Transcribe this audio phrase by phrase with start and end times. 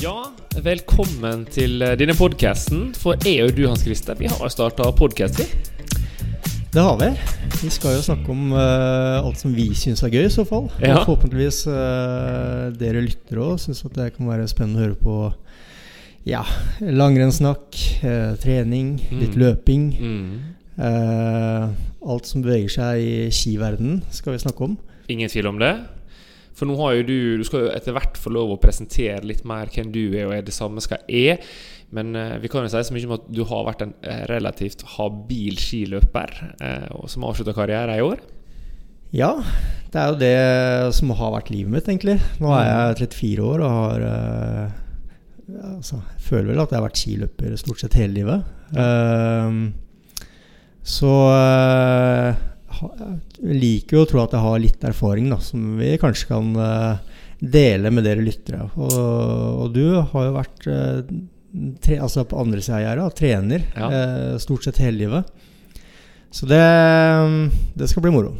[0.00, 0.30] Ja,
[0.64, 2.86] velkommen til eh, denne podcasten.
[2.96, 5.44] For jeg og du, Hans Christer, vi har starta podkast, vi.
[6.72, 7.10] Det har vi.
[7.60, 10.70] Vi skal jo snakke om uh, alt som vi syns er gøy, i så fall.
[10.80, 10.94] Ja.
[10.94, 15.18] Og forhåpentligvis uh, dere lyttere òg syns at det kan være spennende å høre på
[16.30, 16.46] ja,
[16.80, 19.90] langrennssnakk, uh, trening, litt løping.
[20.80, 21.64] Eh,
[22.08, 24.78] alt som beveger seg i skiverdenen, skal vi snakke om.
[25.12, 25.74] Ingen tvil om det.
[26.60, 29.46] For nå har jo du Du skal jo etter hvert få lov å presentere litt
[29.48, 31.40] mer hvem du er, og er det samme skal jeg.
[31.96, 34.26] Men eh, vi kan jo si så mye om at du har vært en eh,
[34.30, 38.20] relativt habil skiløper eh, som avslutta karrieren i år.
[39.16, 39.32] Ja,
[39.90, 42.20] det er jo det som har vært livet mitt, egentlig.
[42.38, 44.76] Nå er jeg 34 år og har eh,
[45.72, 48.46] altså, Jeg føler vel at jeg har vært skiløper stort sett hele livet.
[50.86, 52.49] Så eh, jeg
[53.42, 57.18] liker jo å tro at jeg har litt erfaring da, som vi kanskje kan eh,
[57.40, 58.66] dele med dere lyttere.
[58.76, 58.94] Og,
[59.64, 61.00] og du har jo vært eh,
[61.82, 63.90] tre, altså på andre sida av gjerdet, trener Ja.
[63.90, 65.24] eh, stort sett hele livet.
[66.30, 66.62] Så det,
[67.74, 68.34] det skal bli moro.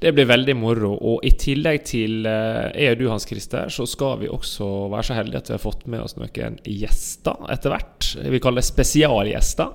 [0.00, 0.94] Det blir veldig moro.
[0.96, 5.04] Og i tillegg til Er jeg og du, Hans Christer, så skal vi også være
[5.10, 8.08] så heldige at vi har fått med oss noen gjester etter hvert.
[8.32, 9.74] Vi kaller det spesialgjester.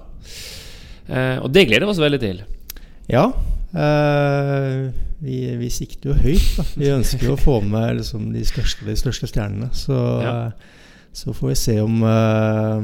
[1.43, 2.41] Og det gleder vi oss veldig til.
[3.11, 3.27] Ja.
[3.75, 4.91] Eh,
[5.23, 6.47] vi, vi sikter jo høyt.
[6.57, 6.65] Da.
[6.79, 9.69] Vi ønsker jo å få med liksom, de, største, de største stjernene.
[9.77, 10.33] Så, Ja.
[10.47, 10.51] uh,
[11.13, 12.83] så får vi se om uh,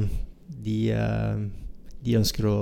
[0.62, 1.40] de, eh,
[2.06, 2.58] de ønsker å,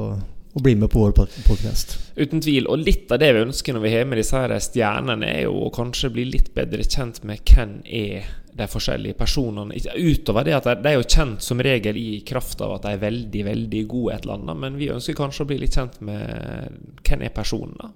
[0.56, 1.14] å bli med på vår
[1.46, 1.98] podkast.
[2.18, 2.70] Uten tvil.
[2.72, 5.58] Og litt av det vi ønsker når vi har med disse her stjernene, er jo
[5.68, 9.76] å kanskje bli litt bedre kjent med hvem er de forskjellige personene.
[10.02, 12.96] Utover det at de- de er jo kjent som regel i kraft av at de
[12.96, 16.00] er veldig, veldig gode et eller annet, men vi ønsker kanskje å bli litt kjent
[16.02, 17.92] med hvem er personen, da.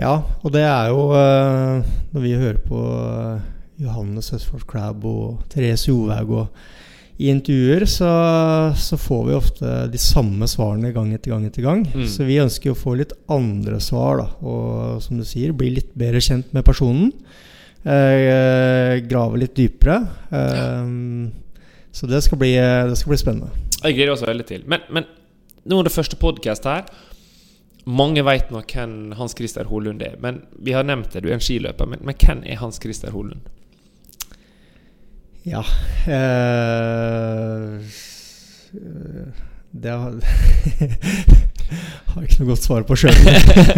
[0.00, 3.48] Ja, og det er jo eh, Når vi hører på eh,
[3.84, 6.62] Johannes Østfold Crab og Therese Johaug og
[7.20, 8.10] i intervjuer, så,
[8.80, 11.82] så får vi ofte de samme svarene gang etter gang etter gang.
[11.84, 12.06] Mm.
[12.08, 14.24] Så vi ønsker å få litt andre svar, da.
[14.40, 17.10] Og som du sier, bli litt bedre kjent med personen.
[17.84, 19.98] Eh, grave litt dypere.
[20.32, 20.88] Eh,
[21.92, 23.52] Så det skal, bli, det skal bli spennende.
[23.82, 24.64] Jeg gleder også veldig til.
[24.64, 25.04] Men, men
[25.68, 26.88] nå er det første podkast her.
[27.90, 30.18] Mange vet nå hvem Hans Christer Holund er.
[30.22, 31.88] Men vi har nevnt det, du er en skiløper.
[31.90, 33.42] Men, men hvem er Hans Christer Holund?
[35.48, 35.62] Ja
[36.04, 37.80] eh,
[39.72, 40.18] Det har
[42.10, 43.14] Har ikke noe godt svar på sjøl.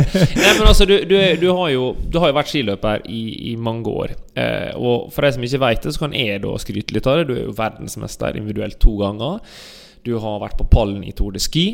[0.41, 3.53] Nei, men altså, du, du, er, du, har jo, du har jo vært skiløper i,
[3.53, 4.15] i mange år.
[4.33, 7.21] Eh, og for de som ikke vet det, så kan jeg da skryte litt av
[7.21, 7.27] det.
[7.29, 9.45] Du er jo verdensmester individuelt to ganger.
[10.09, 11.67] Du har vært på pallen i Tour de Ski.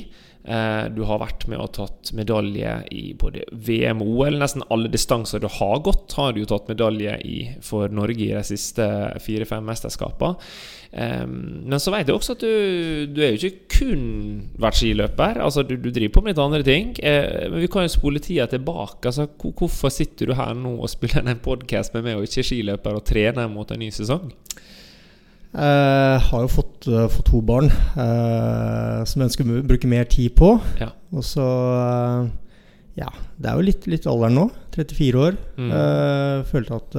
[0.48, 4.38] Eh, du har vært med og tatt medalje i både VM og OL.
[4.40, 8.44] Nesten alle distanser du har gått, har du tatt medalje i for Norge i de
[8.46, 8.88] siste
[9.24, 10.38] fire-fem mesterskapene.
[10.88, 14.04] Men så vet jeg også at du, du er jo ikke kun
[14.60, 15.40] vært skiløper.
[15.44, 16.94] Altså du, du driver på med litt andre ting.
[17.02, 19.10] Eh, men vi kan jo spole tida tilbake.
[19.10, 22.50] Altså, hvorfor sitter du her nå og spiller en podkast med meg og ikke er
[22.52, 24.30] skiløper og trener mot en ny sesong?
[25.54, 30.04] Eh, har jo fått, eh, fått to barn eh, som jeg ønsker å bruke mer
[30.04, 30.50] tid på.
[30.80, 30.90] Ja.
[31.14, 31.46] Og så
[31.78, 32.28] eh,
[32.98, 33.08] Ja,
[33.38, 34.44] det er jo litt, litt alderen nå.
[34.74, 35.38] 34 år.
[35.56, 35.70] Mm.
[35.70, 36.96] Eh, følte at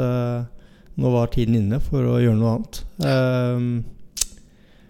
[0.99, 3.85] nå var tiden inne for å gjøre noe annet.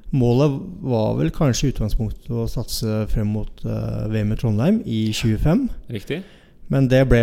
[0.09, 0.55] Målet
[0.89, 5.67] var vel kanskje i utgangspunktet å satse frem mot VM i Trondheim i 25.
[5.93, 6.23] Riktig.
[6.69, 7.21] Men det ble,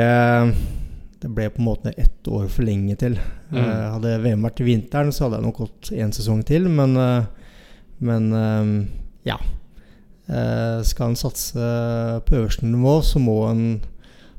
[1.22, 3.16] det ble på en måte ett år for lenge til.
[3.50, 3.58] Mm.
[3.58, 6.68] Uh, hadde VM vært i vinteren, så hadde jeg nok gått én sesong til.
[6.68, 7.52] Men, uh,
[8.04, 8.74] men um,
[9.26, 9.38] ja.
[10.26, 11.66] Uh, skal en satse
[12.26, 13.66] på øverste nivå, så må en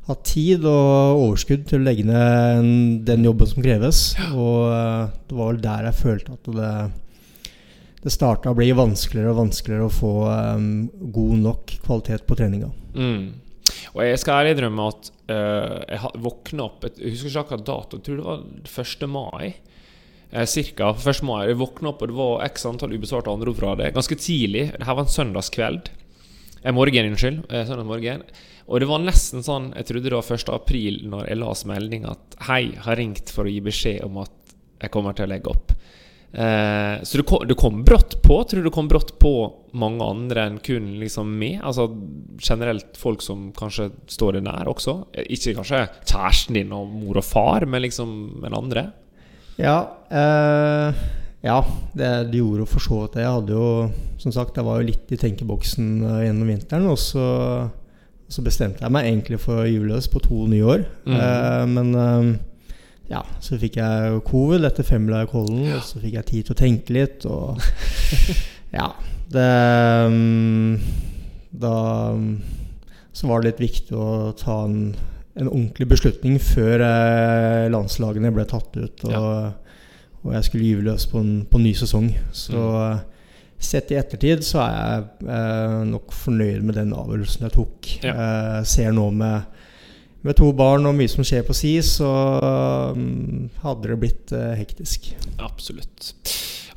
[0.07, 2.69] ha tid og overskudd til å legge ned en,
[3.07, 4.03] den jobben som kreves.
[4.29, 4.69] Og
[5.27, 6.69] det var vel der jeg følte at det,
[8.06, 10.69] det starta å bli vanskeligere og vanskeligere å få um,
[11.12, 12.71] god nok kvalitet på treninga.
[12.95, 13.46] Mm.
[13.95, 17.66] Og jeg skal ærlig drømme at uh, jeg våkna opp et, Jeg husker ikke akkurat
[17.69, 19.07] dato, jeg tror det var 1.
[19.13, 19.56] mai.
[20.31, 21.24] Eh, cirka 1.
[21.24, 21.48] mai.
[21.48, 23.94] Jeg våkna opp, og det var x antall ubesvarte anrop fra det.
[23.95, 24.66] Ganske tidlig.
[24.74, 25.92] Dette var en søndagskveld.
[26.63, 27.45] Eh, morgen, unnskyld.
[27.50, 28.24] Eh, søndag morgen.
[28.68, 30.50] Og det var nesten sånn Jeg trodde det var 1.
[30.51, 34.34] april når jeg las melding at Hei, har ringt for å gi beskjed om at
[34.81, 35.72] jeg kommer til å legge opp.
[36.31, 38.39] Eh, så det kom, det kom, brått på.
[38.44, 39.33] Tror du det kom brått på
[39.77, 41.62] mange andre enn kun liksom meg?
[41.65, 41.88] Altså
[42.44, 45.00] generelt folk som kanskje står deg nær også?
[45.27, 48.89] Ikke kanskje kjæresten din og mor og far, men liksom en andre?
[49.57, 49.79] Ja.
[50.12, 51.06] Eh,
[51.45, 53.24] ja, det, det gjorde for så vidt det.
[53.24, 53.68] Jeg hadde jo,
[54.21, 56.88] som sagt, jeg var jo litt i tenkeboksen uh, gjennom vinteren.
[56.91, 57.27] Og så,
[58.27, 60.85] så, bestemte jeg meg egentlig for å gyve løs på to nye år.
[61.07, 61.18] Mm.
[61.18, 62.31] Eh, men eh,
[63.07, 65.80] ja, så fikk jeg covid etter femmila i Kollen, ja.
[65.80, 67.62] og så fikk jeg tid til å tenke litt, og
[68.77, 68.92] Ja.
[69.31, 69.51] Det
[70.07, 70.80] um,
[71.51, 71.75] Da
[72.15, 72.31] um,
[73.18, 74.92] så var det litt viktig å ta en,
[75.39, 80.12] en ordentlig beslutning før eh, landslagene ble tatt ut, og, ja.
[80.21, 82.12] og jeg skulle gyve løs på en på ny sesong.
[82.30, 83.15] Så mm.
[83.57, 87.89] Sett i ettertid så er jeg eh, nok fornøyd med den avgjørelsen jeg tok.
[88.06, 88.13] Ja.
[88.13, 89.65] Eh, ser nå med
[90.27, 92.12] med to barn og mye som skjer på si, så
[92.94, 95.12] um, hadde det blitt uh, hektisk.
[95.39, 96.13] Absolutt.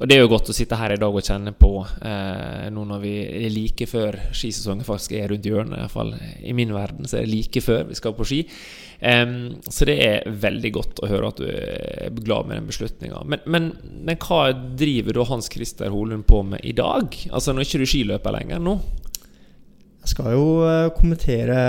[0.01, 1.75] Og det er jo godt å sitte her i dag og kjenne på,
[2.09, 5.93] eh, nå når vi er like før skisesongen faktisk er rundt hjørnet.
[5.93, 8.39] I, I min verden så er det like før vi skal på ski.
[9.01, 13.21] Um, så det er veldig godt å høre at du er glad med den beslutninga.
[13.29, 17.13] Men, men, men, hva driver da Hans Christer Holund på med i dag?
[17.29, 18.79] Altså Nå er ikke du skiløper lenger nå?
[20.01, 21.61] Jeg skal jo uh, kommentere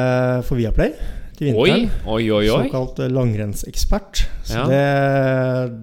[0.47, 0.95] for Viaplay
[1.41, 1.87] til vinteren.
[2.05, 4.23] Oi, oi, oi, Såkalt eh, langrennsekspert.
[4.45, 4.65] Så ja.
[4.69, 4.81] det,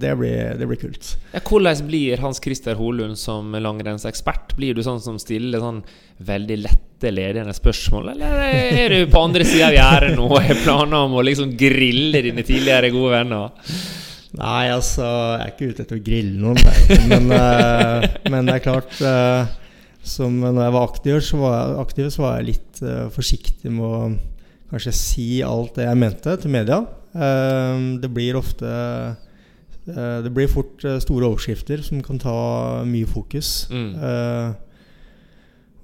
[0.03, 1.15] det, blir, det, blir, kult.
[1.33, 4.55] Ja, hvordan blir Hans Christer Holund som langrennsekspert?
[4.59, 5.83] Blir du sånn som stiller sånn
[6.19, 10.63] veldig lette, ledende spørsmål, eller er du på andre sida av gjerdet nå og har
[10.65, 13.69] planer om å liksom grille dine tidligere gode venner?
[14.39, 16.59] Nei, altså Jeg er ikke ute etter å grille noen,
[17.09, 19.47] men, uh, men det er klart uh,
[20.05, 23.73] Som når jeg var aktiv, så var jeg, aktiv, så var jeg litt uh, forsiktig
[23.73, 24.03] med å
[24.71, 26.83] kanskje si alt det jeg mente til media.
[27.17, 32.39] Ehm, det blir ofte eh, Det blir fort eh, store overskrifter som kan ta
[32.89, 33.69] mye fokus.
[33.73, 33.93] Mm.
[33.97, 34.49] Eh,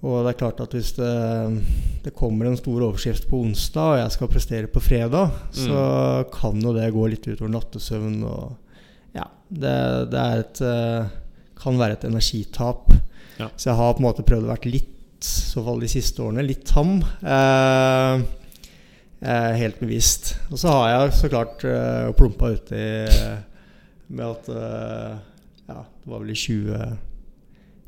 [0.04, 1.12] og det er klart at hvis det,
[2.04, 5.54] det, kommer en stor overskrift på onsdag, og jeg skal prestere på fredag, mm.
[5.62, 5.78] så
[6.34, 8.18] kan jo det gå litt utover nattesøvn.
[8.28, 9.78] Og ja, det,
[10.12, 10.60] det et,
[11.56, 12.92] kan være et energitap.
[13.38, 13.48] Ja.
[13.56, 14.92] Så jeg har på en måte prøvd å være litt,
[15.24, 16.98] i så fall de siste årene, litt tam.
[17.24, 18.26] Eh,
[19.24, 20.34] helt bevisst.
[20.50, 23.38] Og så har jeg så klart uh, plumpa uti uh,
[24.08, 25.14] med at uh,
[25.64, 26.82] Ja, det var vel i 20,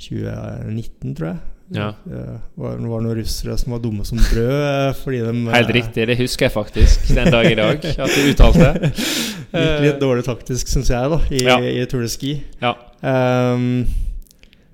[0.00, 1.42] 2019, tror jeg.
[1.74, 1.90] Ja.
[2.06, 2.22] Det
[2.54, 6.46] var, var noen russere som var dumme som brød fordi de Helt riktig, det husker
[6.46, 8.70] jeg faktisk den dag i dag at du uttalte.
[9.56, 11.54] Litt, litt dårlig taktisk, syns jeg, da i, ja.
[11.64, 12.32] i Tour de Ski.
[12.60, 12.74] Ja.
[13.00, 13.86] Um,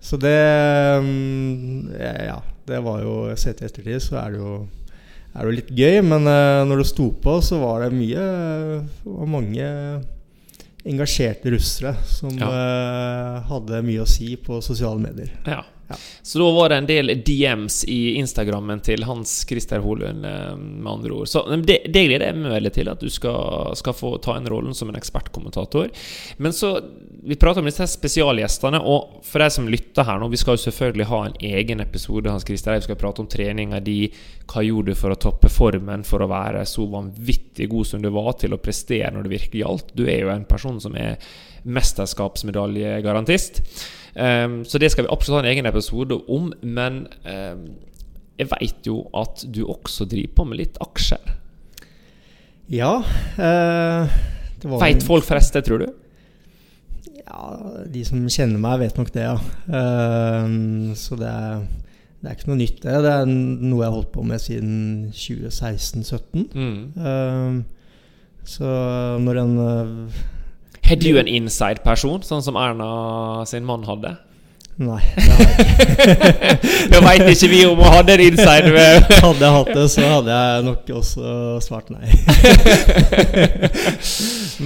[0.03, 0.39] så det
[0.99, 4.57] um, Ja, det var jo Sett i ettertid, så er det jo
[5.33, 8.25] er jo litt gøy, men uh, når det sto på, så var det mye
[9.09, 9.69] og mange
[10.83, 12.49] engasjerte russere som ja.
[12.49, 15.31] uh, hadde mye å si på sosiale medier.
[15.47, 15.63] Ja.
[16.23, 20.93] Så da var det en del DMs i Instagrammen til Hans Christer Holund, eh, med
[20.93, 21.29] andre ord.
[21.29, 24.49] Så det, det gleder jeg meg veldig til, at du skal, skal få ta en
[24.51, 25.93] rollen som en ekspertkommentator.
[26.39, 26.79] Men så
[27.23, 30.65] Vi prater om disse spesialgjestene, og for deg som lytter her nå Vi skal jo
[30.65, 34.11] selvfølgelig ha en egen episode Hans Christer, vi skal prate om treninga di.
[34.51, 38.11] Hva gjorde du for å toppe formen for å være så vanvittig god som du
[38.11, 39.95] var til å prestere når det virkelig gjaldt?
[39.95, 41.15] Du er jo en person som er
[41.63, 43.63] mesterskapsmedaljegarantist.
[44.13, 46.53] Um, så det skal vi absolutt ha en egen episode om.
[46.63, 47.65] Men um,
[48.39, 51.39] jeg veit jo at du også driver på med litt aksjer.
[52.73, 54.13] Ja uh,
[54.81, 55.89] Veit folk flest det, tror du?
[57.23, 57.41] Ja,
[57.91, 59.37] de som kjenner meg, vet nok det, ja.
[59.67, 61.65] Uh, så det er,
[62.21, 62.99] det er, ikke noe nytt, det.
[63.03, 64.77] Det er noe jeg har holdt på med siden
[65.17, 66.47] 2016-2017.
[66.55, 66.77] Mm.
[66.99, 67.99] Uh,
[68.47, 68.71] så
[69.23, 69.57] når en
[70.93, 74.11] Har du en inside-person, sånn som Erna sin mann hadde?
[74.83, 74.99] Nei,
[76.89, 78.71] det veit ikke vi om å ha en inside.
[79.23, 81.33] Hadde jeg hatt det, så hadde jeg nok også
[81.65, 82.09] svart nei.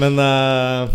[0.01, 0.87] Men uh,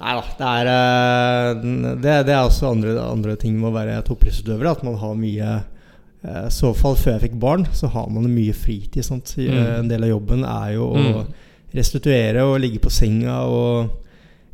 [0.00, 0.22] Nei da.
[0.38, 1.64] Det er, uh,
[2.04, 4.66] det, det er også andre, andre ting med å være toppidrettsutøver.
[4.70, 5.50] At man har mye
[6.20, 9.04] I så fall før jeg fikk barn, så har man mye fritid.
[9.08, 9.34] Sant?
[9.40, 9.60] Mm.
[9.80, 11.24] En del av jobben er jo å Mm.
[11.72, 13.88] restituere og ligge på senga og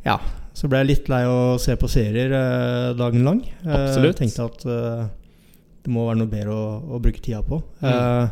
[0.05, 0.17] Ja.
[0.57, 3.41] Så ble jeg litt lei av å se på serier eh, dagen lang.
[3.61, 4.17] Eh, Absolutt.
[4.17, 5.05] tenkte at eh,
[5.85, 7.59] det må være noe bedre å, å bruke tida på.
[7.83, 7.89] Mm.
[7.91, 8.27] Eh,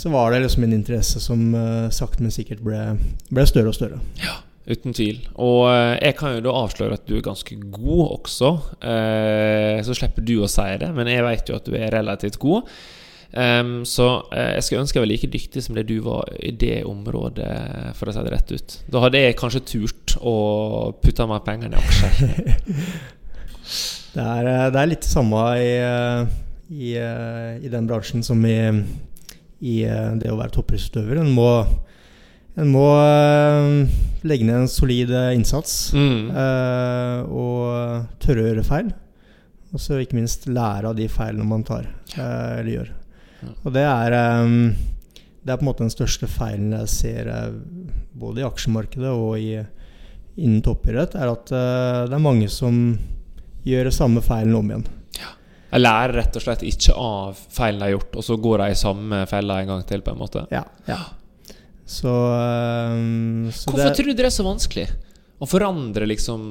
[0.00, 2.80] så var det liksom en interesse som eh, sakte, men sikkert ble,
[3.30, 4.00] ble større og større.
[4.22, 5.22] Ja, Uten tvil.
[5.40, 5.64] Og
[5.98, 8.50] jeg kan jo da avsløre at du er ganske god også.
[9.82, 12.68] Så slipper du å si det, men jeg vet jo at du er relativt god.
[13.32, 16.50] Em, så uh, jeg skulle ønske jeg var like dyktig som det du var i
[16.50, 17.50] det området,
[17.94, 18.74] for å si det rett ut.
[18.90, 20.34] Da hadde jeg kanskje turt å
[20.98, 22.14] putte meg penger i aksjer.
[24.10, 26.30] Det er, eh, det er litt det samme i, eh,
[26.74, 26.88] i,
[27.62, 28.56] i den bransjen som i,
[29.62, 29.74] i
[30.18, 31.20] det å være toppidrettsutøver.
[31.22, 31.46] En må,
[32.58, 32.88] en må
[34.26, 36.32] legge ned en solid innsats Mm.
[36.34, 38.90] uh, og tørre å gjøre feil.
[39.70, 41.86] Og så ikke minst lære av de feilene man tar
[42.18, 42.90] eller gjør.
[43.64, 44.54] Og det er eh,
[45.44, 47.52] Det er på en måte den største feilen jeg ser eh,
[48.20, 49.54] både i aksjemarkedet og i,
[50.40, 52.98] innen toppidrett, er at eh, det er mange som
[53.64, 54.88] gjør samme feilen om igjen.
[55.70, 58.64] Jeg lærer rett og slett ikke av feilen de har gjort, og så går de
[58.72, 60.42] i samme fella en gang til, på en måte.
[60.50, 60.96] Ja, ja.
[61.86, 64.86] Så, um, så Hvorfor det, tror du det er så vanskelig?
[65.40, 66.42] Å forandre liksom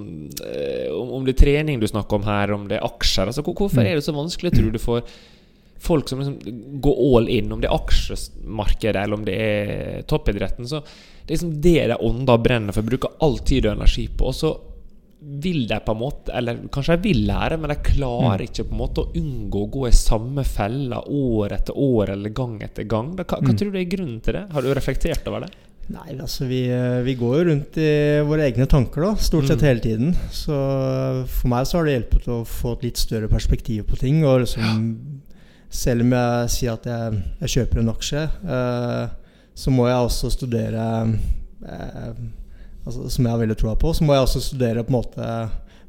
[0.41, 3.55] eh, Om det er trening du snakker om her, om det er aksjer altså, hvor-
[3.59, 5.03] Hvorfor er det så vanskelig, tror du, for
[5.79, 10.67] folk som liksom går all in, om det er aksjemarkedet eller om det er toppidretten?
[10.67, 14.07] Så det er liksom det de ånder og brenner for, bruker all tid og energi
[14.11, 14.31] på.
[14.31, 14.53] Og så
[15.43, 18.71] vil de på en måte Eller kanskje de vil lære, men de klarer ikke på
[18.71, 22.87] en måte å unngå å gå i samme fella år etter år eller gang etter
[22.87, 23.15] gang.
[23.17, 24.45] Da, hva, hva tror du er grunnen til det?
[24.55, 25.51] Har du reflektert over det?
[25.89, 27.89] Nei, altså vi, eh, vi går jo rundt i
[28.29, 29.67] våre egne tanker da, stort sett Mm.
[29.67, 30.11] hele tiden.
[30.31, 30.53] Så
[31.27, 34.23] for meg så har det hjulpet å få et litt større perspektiv på ting.
[34.23, 34.93] Og liksom,
[35.69, 38.23] selv om jeg sier at jeg, jeg kjøper en aksje,
[38.57, 39.07] eh,
[39.59, 40.83] så må jeg også studere
[41.65, 42.13] eh,
[42.85, 45.31] altså, Som jeg har veldig troa på, så må jeg også studere på en måte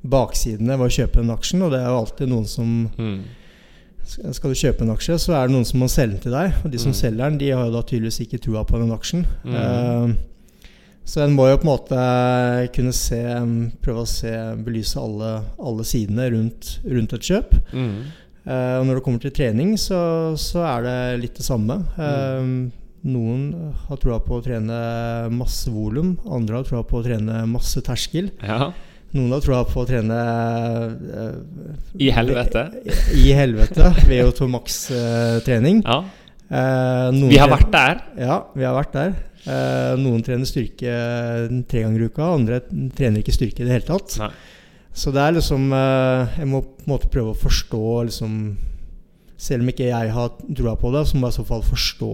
[0.02, 1.62] baksidene ved å kjøpe den aksjen.
[1.66, 3.20] Og det er jo alltid noen som Mm.
[4.32, 6.52] skal du kjøpe en aksje, så er det noen som må selge den til deg.
[6.64, 6.94] Og de som Mm.
[6.98, 9.26] selger den, de har jo da tydeligvis ikke troa på den aksjen.
[9.44, 9.54] Mm.
[9.54, 10.14] Eh,
[11.04, 13.20] så en må jo på en måte kunne se
[13.82, 14.32] prøve å se,
[14.64, 17.54] belyse alle, alle sidene rundt, rundt et kjøp.
[17.72, 18.04] Mm.
[18.44, 20.00] Eh, og når det kommer til trening, så,
[20.40, 21.82] så er det litt det samme.
[21.96, 22.70] Mm.
[23.10, 24.78] noen har troa på å trene
[25.32, 28.28] masse volum, andre har troa på å trene masse terskel.
[28.44, 28.72] Ja.
[29.16, 30.18] Noen har troa på å trene
[31.00, 32.68] uh, I helvete.
[33.18, 33.88] I helvete.
[34.06, 35.80] VO2 Max-trening.
[35.82, 36.04] Ja.
[36.52, 38.04] uh, Vi har vært der.
[38.20, 39.16] Ja, vi har vært der.
[39.48, 40.94] Eh, noen trener styrke
[41.68, 42.60] tre ganger i uka, andre
[42.96, 44.18] trener ikke styrke i det hele tatt.
[44.20, 44.32] Nei.
[44.92, 48.34] Så det er liksom eh, Jeg må på en måte prøve å forstå liksom
[49.38, 52.12] Selv om ikke jeg har troa på det, så må jeg i så fall forstå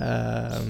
[0.00, 0.60] eh,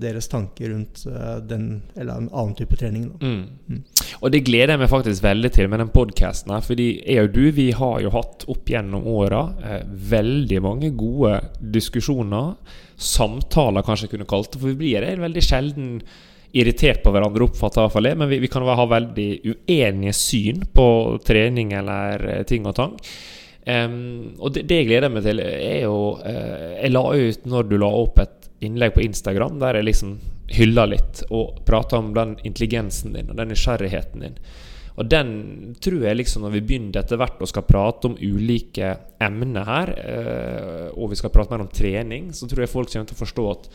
[0.00, 3.06] deres tanker rundt eh, den eller en annen type trening.
[3.12, 3.28] Da.
[3.28, 3.82] Mm.
[4.20, 6.64] Og det gleder jeg meg faktisk veldig til med den podkasten her.
[6.66, 9.82] Fordi jeg og du, vi har jo hatt opp gjennom åra eh,
[10.14, 11.36] veldig mange gode
[11.76, 12.54] diskusjoner.
[12.96, 14.62] Samtaler, kanskje jeg kunne kalt det.
[14.62, 15.90] For vi blir det veldig sjelden
[16.54, 18.16] irritert på hverandre, oppfatter jeg i hvert fall det.
[18.20, 20.88] Men vi, vi kan ha veldig uenige syn på
[21.26, 22.94] trening eller eh, ting og tang.
[23.64, 27.70] Um, og det, det jeg gleder meg til, er jo uh, Jeg la ut når
[27.70, 30.10] du la opp et innlegg på Instagram der jeg liksom
[30.52, 34.36] hylla litt og prata om den intelligensen din og den nysgjerrigheten din.
[35.00, 35.32] Og den
[35.82, 38.92] tror jeg liksom når vi begynner etter hvert og skal prate om ulike
[39.24, 43.08] emner her, uh, og vi skal prate mer om trening, så tror jeg folk kommer
[43.08, 43.70] til å forstå at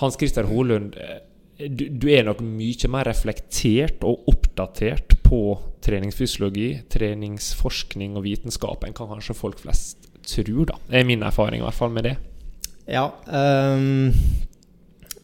[0.00, 1.20] Hans Christer Holund eh,
[1.68, 5.40] du, du er nok mye mer reflektert og oppdatert på
[5.84, 10.76] treningsfysiologi, treningsforskning og vitenskap enn kan kanskje folk flest tror, da.
[10.90, 12.14] Det er min erfaring i hvert fall med det.
[12.90, 14.10] Ja, um,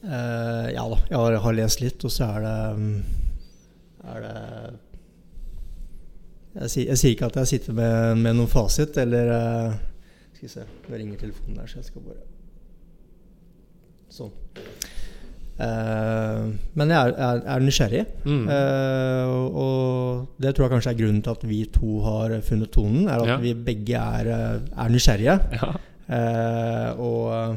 [0.05, 0.99] uh, ja da.
[1.11, 2.97] Jeg har, har lest litt, og så er det mm,
[4.07, 4.35] Er det
[6.57, 9.75] jeg, sier- jeg sier ikke at jeg sitter med, med noen fasit, eller uh,
[10.37, 12.23] Skal vi se, nå ringer telefonen der, så jeg skal bare
[14.16, 14.31] Sånn.
[15.56, 16.40] Eh,
[16.76, 18.02] men jeg er, er, er nysgjerrig.
[18.28, 18.42] Mm.
[18.44, 23.06] uh, og, det tror jeg kanskje er grunnen til at vi to har funnet tonen.
[23.08, 23.36] Er at Ja.
[23.40, 25.38] vi begge er, eh, er nysgjerrige.
[25.56, 25.70] Ja.
[26.06, 27.56] Uh, og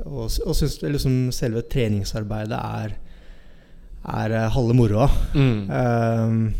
[0.00, 2.94] og, og syns liksom selve treningsarbeidet er
[4.08, 5.10] er halve moroa.
[5.36, 6.54] Mm.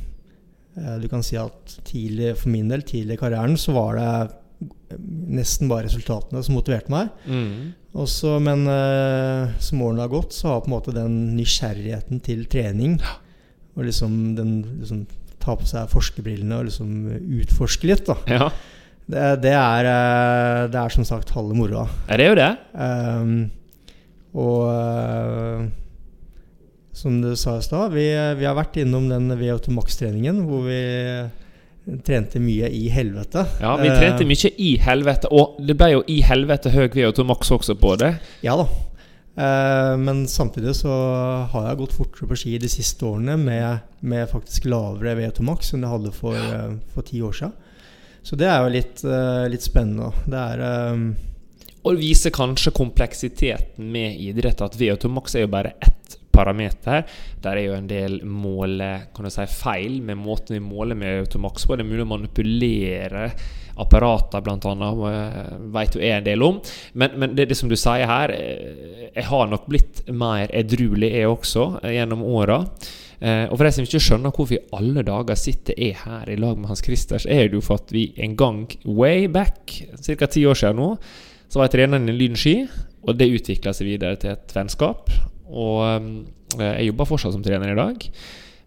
[1.00, 4.98] Du kan si at tidlig, for min del, tidlig i karrieren, så var det
[5.32, 7.08] nesten bare resultatene som motiverte meg.
[7.24, 7.72] Mm.
[7.90, 12.44] Også, men uh, som årene har gått, så har på en måte den nysgjerrigheten til
[12.50, 13.00] trening
[13.74, 15.06] og liksom den liksom,
[15.40, 16.88] Ta på seg forskerbrillene og liksom
[17.40, 18.12] utforske litt, da.
[18.28, 18.48] Ja.
[19.08, 21.86] Det, det, er, eh, det er som sagt halve moroa.
[22.10, 22.48] ja, det er jo det.
[22.76, 23.30] Um,
[24.36, 25.64] og uh,
[26.92, 28.04] som du sa i stad, vi,
[28.36, 30.82] vi har vært innom den VO2 Max-treningen hvor vi
[32.06, 33.46] trente mye i helvete.
[33.60, 37.24] Ja, vi Eh, trente mye i helvete, og det ble jo i helvete høy VO2
[37.26, 38.14] max også på det.
[38.44, 38.68] Ja da.
[39.40, 40.90] Eh, men samtidig så
[41.52, 45.72] har jeg gått fortere på ski de siste årene med, med faktisk lavere VO2 Max
[45.72, 47.52] enn jeg hadde for, eh, for ti år siden.
[48.22, 50.10] Så det er jo litt, eh, litt spennende.
[50.26, 51.04] Det er eh,
[51.80, 57.06] Og det viser kanskje kompleksiteten med idrett, at VO2 max er jo bare ett parameter.
[57.44, 58.92] Der er jo en del måle,
[59.28, 61.76] si, feil med måten vi måler med VO2 på.
[61.76, 63.26] Det er mulig å manipulere
[63.80, 66.58] apparater, blant annet, vet jo jeg en del om.
[67.00, 71.12] Men, men det, det som du sier her, eh, jeg har nok blitt mer edruelig,
[71.14, 72.60] jeg også, eh, gjennom åra.
[73.20, 76.38] Eh, og for de som ikke skjønner hvorfor i alle dager sitter jeg her i
[76.40, 79.82] lag med Hans Christer, så er det jo for at vi en gang way back,
[79.96, 80.26] ca.
[80.26, 80.94] ti år siden nå,
[81.50, 82.56] så var jeg treneren i Lynski,
[83.00, 85.08] og det utvikla seg videre til et vennskap.
[85.50, 85.82] Og
[86.58, 88.08] eh, jeg jobber fortsatt som trener i dag,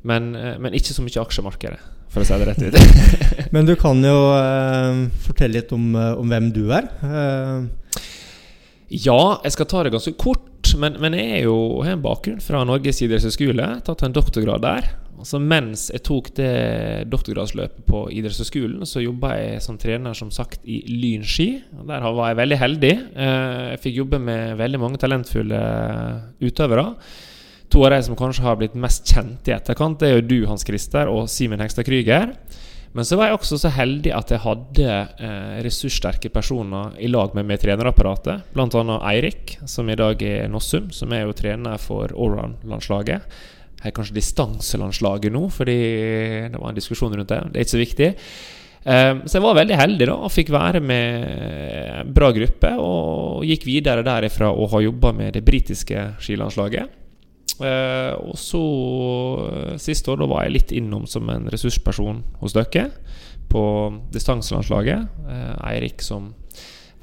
[0.08, 1.80] men, eh, men ikke så mye i aksjemarkedet,
[2.14, 2.76] for å si det rett ut.
[3.56, 6.90] Men du kan jo eh, fortelle litt om, eh, om hvem du er.
[7.06, 8.04] Eh,
[8.94, 10.44] Ja, jeg skal ta det ganske kort,
[10.80, 13.66] men, men jeg er jo, har en bakgrunn fra Norges idrettshøgskole.
[13.86, 14.88] Tatt en doktorgrad der.
[15.24, 16.50] Altså Mens jeg tok det
[17.12, 21.48] doktorgradsløpet på idrettshøgskolen, så jobba jeg som trener som sagt i lynski.
[21.88, 22.94] Der var jeg veldig heldig.
[23.14, 25.62] Eh, Jeg fikk jobbe med veldig mange talentfulle
[26.44, 26.88] utøvere.
[27.74, 30.38] To av de som kanskje har blitt mest kjent i etterkant, det er jo du,
[30.50, 32.36] Hans Christer, og Simen Hegstad Krüger.
[32.94, 37.34] Men så var jeg også så heldig at jeg hadde eh, ressurssterke personer i lag
[37.34, 38.54] med meg i trenerapparatet.
[38.54, 43.26] Annet Eirik, som i dag er Nossum, som er jo trener for Allround-landslaget.
[43.82, 45.80] Her er kanskje distanselandslaget nå, fordi
[46.54, 47.42] det var en diskusjon rundt det.
[47.50, 48.12] Det er ikke så viktig.
[48.84, 51.30] Eh, så jeg var veldig heldig da, og fikk være med
[51.98, 52.76] en bra gruppe.
[52.78, 57.00] Og gikk videre derifra og har jobba med det britiske skilandslaget.
[57.62, 58.64] Eh, og så
[59.78, 62.90] Sist Siste år da var jeg litt innom som en ressursperson hos dere
[63.54, 63.64] på
[64.14, 65.12] distanselandslaget.
[65.30, 66.32] Eh, Eirik som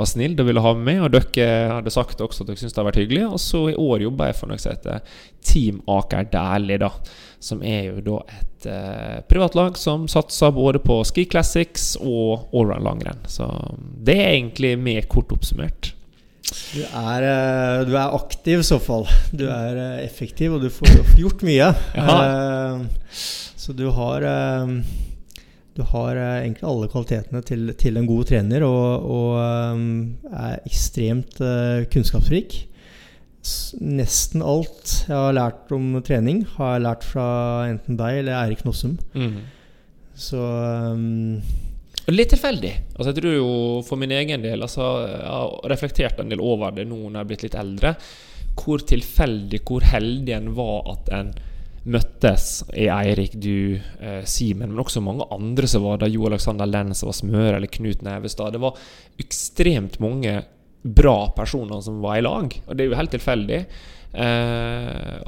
[0.01, 2.81] var snill og ville ha med, og dere hadde sagt også at dere syntes det
[2.81, 3.27] hadde vært hyggelig.
[3.29, 6.91] Og så i år jobber jeg for noe som heter Team Aker Dæhlie, da.
[7.41, 12.87] Som er jo da et eh, privatlag som satser både på ski classics og allround
[12.89, 13.23] langrenn.
[13.29, 13.49] Så
[14.01, 15.95] det er egentlig med kort oppsummert.
[16.51, 19.07] Du er, eh, du er aktiv i så fall.
[19.35, 21.69] Du er eh, effektiv, og du får gjort mye.
[21.95, 22.81] Ja.
[23.61, 24.73] Så du har eh,
[25.77, 29.85] Du har eh, egentlig alle kvalitetene til, til en god trener, og, og eh,
[30.49, 32.59] er ekstremt eh, kunnskapsrik.
[33.81, 37.29] Nesten alt jeg har lært om trening, har jeg lært fra
[37.71, 38.99] enten deg eller Eirik Nossum.
[40.21, 41.07] Så eh,
[42.11, 42.73] Og Litt tilfeldig.
[42.97, 43.51] Altså jeg tror jo
[43.87, 47.23] For min egen del altså, Jeg har reflektert en del over det nå når jeg
[47.23, 47.95] er blitt litt eldre.
[48.59, 51.31] Hvor tilfeldig, hvor heldig en var at en
[51.91, 56.11] møttes i Eirik, du, eh, Simen, men også mange andre som var der.
[56.13, 58.53] Jo Alexander Lenz var smør, eller Knut Nevestad.
[58.53, 58.77] Det var
[59.23, 60.43] ekstremt mange
[60.83, 63.63] bra personer som var i lag, og det er jo helt tilfeldig.
[64.11, 65.19] Eh,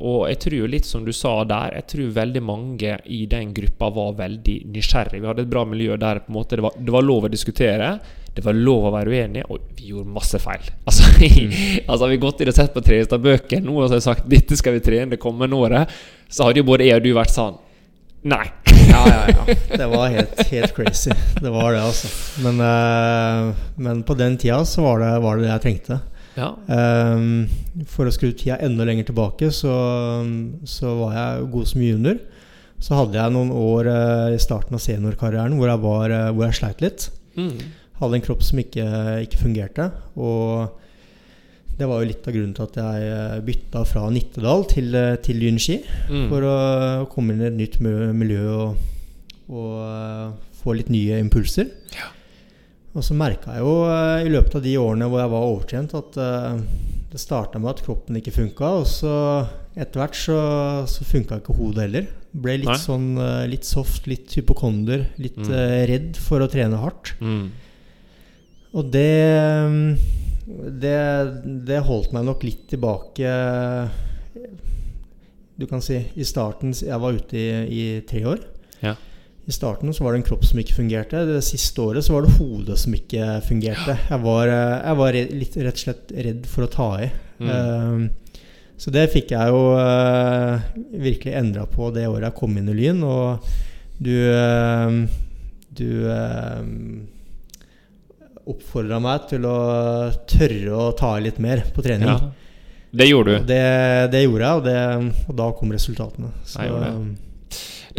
[0.00, 3.90] og jeg tror litt som du sa der, jeg tror veldig mange i den gruppa
[3.92, 5.20] var veldig nysgjerrige.
[5.20, 7.32] Vi hadde et bra miljø der på en måte det var, det var lov å
[7.32, 7.94] diskutere.
[8.32, 10.70] Det var lov å være uenige, og vi gjorde masse feil.
[10.88, 11.10] Altså,
[11.90, 14.56] altså Vi gått inn og sett på Trestad-bøker nå og så har jeg sagt dette
[14.56, 15.92] skal vi trene det kommende året.
[16.32, 17.60] Så hadde jo både jeg og du vært sånn
[18.22, 18.44] Nei.
[18.86, 19.54] Ja, ja, ja.
[19.80, 21.10] Det var helt, helt crazy.
[21.42, 22.08] Det var det, altså.
[22.44, 25.98] Men, eh, men på den tida så var det, var det det jeg trengte.
[26.38, 26.52] Ja.
[26.66, 27.46] Um,
[27.88, 29.72] for å skru tida enda lenger tilbake, så,
[30.68, 32.20] så var jeg god som junior.
[32.82, 36.48] Så hadde jeg noen år uh, i starten av seniorkarrieren hvor jeg, var, uh, hvor
[36.48, 37.08] jeg sleit litt.
[37.38, 37.58] Mm.
[38.00, 38.86] Hadde en kropp som ikke,
[39.26, 39.90] ikke fungerte.
[40.18, 40.80] Og
[41.78, 45.38] det var jo litt av grunnen til at jeg eh, bytta fra Nittedal til, til
[45.40, 45.78] Lyn ski.
[46.10, 46.26] Mm.
[46.28, 46.56] For å
[47.12, 48.82] komme inn i et nytt miljø og,
[49.48, 51.70] og uh, få litt nye impulser.
[52.92, 55.94] Og så merka jeg jo eh, i løpet av de årene hvor jeg var overtrent,
[55.96, 56.58] at eh,
[57.12, 58.68] det starta med at kroppen ikke funka.
[58.82, 59.14] Og så
[59.72, 60.36] etter hvert så,
[60.90, 62.10] så funka ikke hodet heller.
[62.32, 62.78] Ble litt Nei.
[62.80, 65.06] sånn eh, litt soft, litt hypokonder.
[65.20, 65.52] Litt Mm.
[65.56, 67.14] eh, redd for å trene hardt.
[67.24, 67.46] Mm.
[68.76, 69.08] Og det,
[70.80, 70.96] det
[71.68, 73.32] Det holdt meg nok litt tilbake
[75.60, 78.40] du kan si I starten Jeg var ute i, i tre år.
[78.82, 78.94] Ja.
[79.42, 81.24] I starten så var det en kropp som ikke fungerte.
[81.26, 83.96] Det siste året så var det hodet som ikke fungerte.
[84.08, 87.08] Jeg var, eh, jeg var litt rett og slett redd for å ta i.
[87.42, 87.48] Mm.
[87.56, 88.36] Eh,
[88.82, 90.68] så det fikk jeg jo eh,
[91.02, 93.02] virkelig endra på det året jeg kom inn i Lyn.
[93.06, 93.50] Og
[94.02, 94.96] du eh,
[95.72, 96.62] Du eh,
[98.52, 99.58] oppfordra meg til å
[100.28, 102.10] tørre å ta i litt mer på trening.
[102.10, 102.30] Ja.
[102.92, 103.46] Det gjorde du.
[103.48, 103.62] det,
[104.12, 106.32] det gjorde jeg, og, det, og da kom resultatene.
[106.44, 107.31] Så, Jeg gjorde Det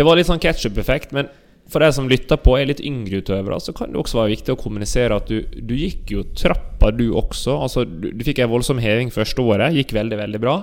[0.02, 1.30] var litt sånn ketsjup-effekt, men
[1.70, 4.56] for deg som lytter på, er litt yngre utøvere, så kan det også være viktig
[4.56, 7.56] å kommunisere at du, du gikk jo trappa, du også.
[7.56, 10.58] Altså, du, du fikk en voldsom heving første året, gikk veldig, veldig bra.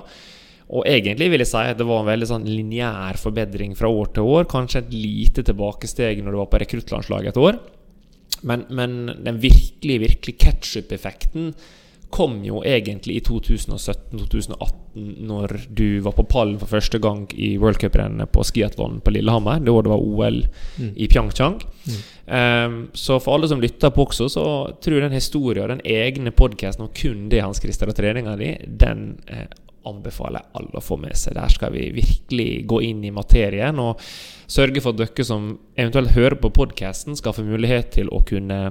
[0.71, 4.13] Og egentlig vil jeg si at det var en veldig sånn lineær forbedring fra år
[4.15, 4.47] til år.
[4.51, 7.59] Kanskje et lite tilbakesteg når du var på rekruttlandslaget et år.
[8.47, 11.51] Men, men den virkelig, virkelig ketsjup-effekten
[12.11, 14.77] kom jo egentlig i 2017-2018,
[15.27, 19.63] når du var på pallen for første gang i worldcuprennet på skiatlon på Lillehammer.
[19.63, 20.41] Det var det var OL
[20.95, 21.61] i Pyeongchang.
[22.31, 24.45] Um, så for alle som lytter på også, så
[24.83, 28.35] tror jeg den historien, og den egne podkasten og kun det Hans Christer og treninga
[28.39, 29.47] di, den eh,
[29.87, 31.35] anbefaler alle å få med seg.
[31.37, 34.01] Der skal vi virkelig gå inn i materien og
[34.51, 38.61] sørge for at dere som eventuelt hører på podkasten, skal få mulighet til å kunne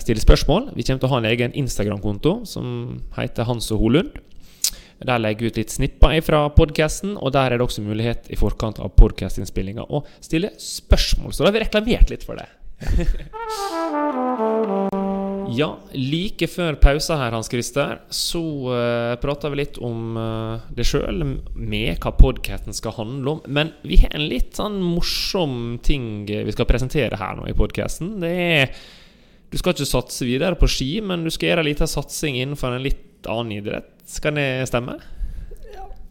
[0.00, 0.70] stille spørsmål.
[0.72, 2.70] Vi kommer til å ha en egen Instagram-konto som
[3.18, 4.14] heter Hans og Holund.
[5.04, 8.38] Der legger vi ut litt snipper fra podkasten, og der er det også mulighet i
[8.38, 11.34] forkant av podkastinnspillinga å stille spørsmål.
[11.34, 12.48] Så da har vi reklamert litt for det.
[15.48, 20.84] Ja, like før pausa her, Hans Christer, så uh, prata vi litt om uh, det
[20.84, 21.22] sjøl,
[21.56, 23.40] med hva podkasten skal handle om.
[23.48, 28.18] Men vi har en litt sånn morsom ting vi skal presentere her nå i podkasten.
[28.20, 28.76] Det er
[29.50, 32.74] Du skal ikke satse videre på ski, men du skal gjøre en liten satsing innenfor
[32.76, 33.88] en litt annen idrett.
[34.08, 34.98] Skal det stemme?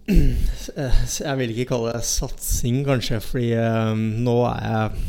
[0.77, 5.05] Eh, Jeg vil ikke kalle det satsing, kanskje, fordi eh, nå er jeg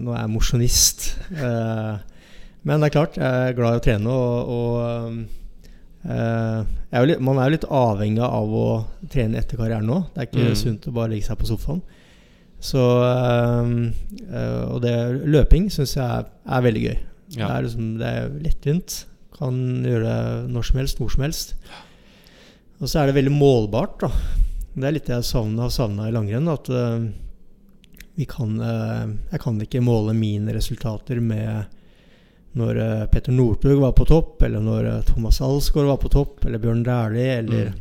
[0.00, 1.04] Nå er jeg mosjonist.
[1.32, 1.94] Eh,
[2.66, 7.38] men det er klart, jeg er glad i å trene, og, og er litt, man
[7.40, 8.64] er jo litt avhengig av å
[9.12, 9.98] trene etter karrieren nå.
[10.14, 10.56] Det er ikke Mm.
[10.62, 11.82] sunt å bare legge seg på sofaen.
[12.60, 12.80] Så
[14.72, 14.94] Og det
[15.28, 16.98] løping syns jeg er, er veldig gøy.
[17.32, 17.48] Ja.
[17.48, 18.96] Det er liksom Det er lettvint.
[19.34, 21.54] Kan gjøre det når som helst, hvor som helst.
[22.80, 24.10] Og så er det veldig målbart, da.
[24.74, 26.50] Det er litt det jeg har savna i langrenn.
[26.50, 27.06] At uh,
[28.18, 31.64] vi kan uh, Jeg kan ikke måle mine resultater med
[32.54, 36.62] når uh, Petter Northug var på topp, eller når Thomas Alsgaard var på topp, eller
[36.62, 37.80] Bjørn Dæhlie, eller Mm.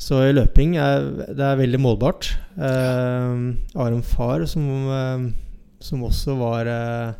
[0.00, 1.02] Så i løping er
[1.36, 2.30] det er veldig målbart.
[2.56, 3.40] Eh,
[3.76, 5.34] Aron far som,
[5.76, 7.18] som også var eh,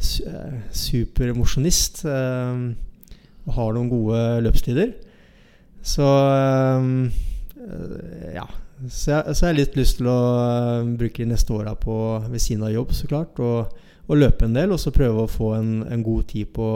[0.00, 2.04] supermosjonist.
[2.08, 2.56] Eh,
[3.46, 4.92] og har noen gode løpstider.
[5.82, 6.82] Så eh,
[8.36, 8.46] ja.
[8.88, 11.94] Så jeg, har litt lyst til å eh, bruke de neste åra på
[12.30, 13.74] ved siden av jobb, så klart, og,
[14.08, 14.72] og løpe en del.
[14.72, 16.68] Og så prøve å få en, en god tid på,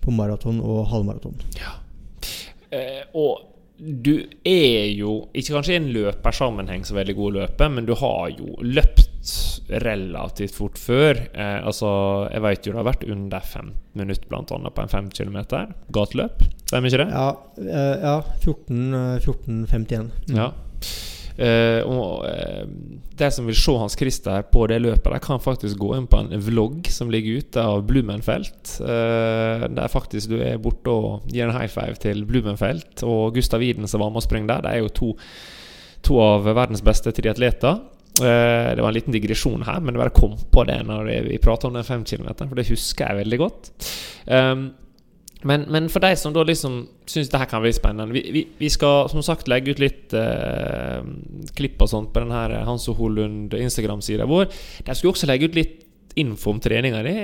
[0.00, 1.36] på maraton og halvmaraton.
[2.74, 3.53] Eh, og
[3.84, 4.14] du
[4.48, 8.30] er jo ikke kanskje i en løpersammenheng så veldig god å løpe, men du har
[8.32, 9.10] jo løpt
[9.84, 11.20] relativt fort før.
[11.32, 11.88] Eh, altså,
[12.32, 15.38] jeg vet jo det har vært under 15 minutter blant annet på en 5 km
[15.94, 16.44] gateløp.
[16.66, 17.08] Stemmer ikke det?
[17.12, 17.28] Ja,
[17.64, 20.10] eh, ja 14, eh, 14.51.
[20.28, 20.38] Mm.
[20.38, 20.50] Ja.
[21.34, 22.62] Eh, og eh,
[23.18, 26.20] de som vil se Hans Christer på det løpet, de kan faktisk gå inn på
[26.22, 28.76] en vlogg som ligger ute av Blumenfelt.
[28.80, 33.64] Eh, der faktisk du er borte og gir en high five til Blumenfelt og Gustav
[33.64, 34.62] Iden som var med og sprang der.
[34.64, 35.10] De er jo to,
[36.06, 37.82] to av verdens beste triatleter.
[38.14, 41.66] Det var en liten digresjon her, men det bare kom på det når vi prata
[41.66, 43.70] om den 5 km, for det husker jeg veldig godt.
[44.30, 44.68] Um,
[45.44, 46.78] men, men for de som da liksom
[47.10, 50.14] syns det her kan bli spennende vi, vi, vi skal som sagt legge ut litt
[50.16, 51.04] eh,
[51.56, 54.48] klipp og sånt på den her Hans og Holund Instagram-sida vår.
[54.86, 55.82] Der skal vi også legge ut litt
[56.20, 57.14] info om treninga di.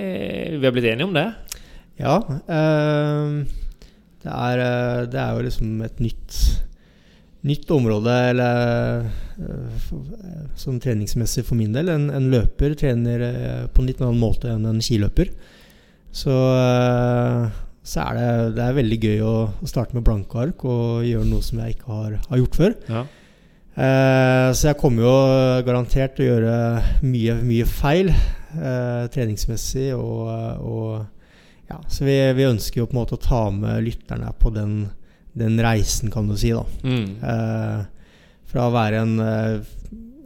[0.59, 1.29] Vi har blitt enige om det?
[2.01, 2.19] Ja.
[2.29, 3.39] eh,
[4.21, 6.43] det, er, eh, det er jo liksom et nytt
[7.41, 9.07] Nytt område eller,
[9.41, 11.89] eh, eh, sånn treningsmessig for min del.
[11.89, 15.31] En, en løper trener eh, på en litt annen måte enn en skiløper.
[16.13, 17.47] Så, eh,
[17.83, 21.27] så er det, det er veldig gøy å, å starte med blanke ark og gjøre
[21.31, 22.75] noe som jeg ikke har, har gjort før.
[22.93, 23.05] Ja.
[23.81, 25.15] Eh, så jeg kommer jo
[25.67, 26.57] garantert til å gjøre
[27.07, 29.89] mye, mye feil eh, treningsmessig.
[29.97, 30.29] Og,
[30.61, 34.53] og ja, så vi, vi ønsker jo på en måte å ta med lytterne på
[34.55, 34.75] den,
[35.39, 36.53] den reisen, kan du si.
[36.57, 37.17] da Mm.
[37.23, 37.81] eh,
[38.51, 39.73] Fra å være en eh,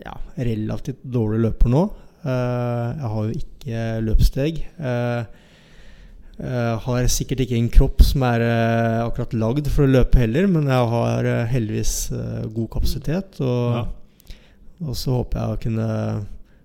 [0.04, 1.84] ja, relativt dårlig løper nå.
[2.24, 4.62] Eh, jeg har jo ikke løpssteg.
[4.80, 5.42] Eh,
[6.38, 10.46] eh, har sikkert ikke en kropp som er uh, akkurat lagd for å løpe heller,
[10.50, 11.94] men jeg har uh, heldigvis
[12.54, 13.40] god kapasitet.
[13.40, 13.84] Og Ja.
[14.84, 15.84] Og så håper jeg å kunne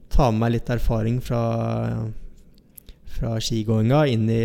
[0.10, 1.42] ta med meg litt erfaring fra,
[3.16, 4.42] fra skigåinga inn i,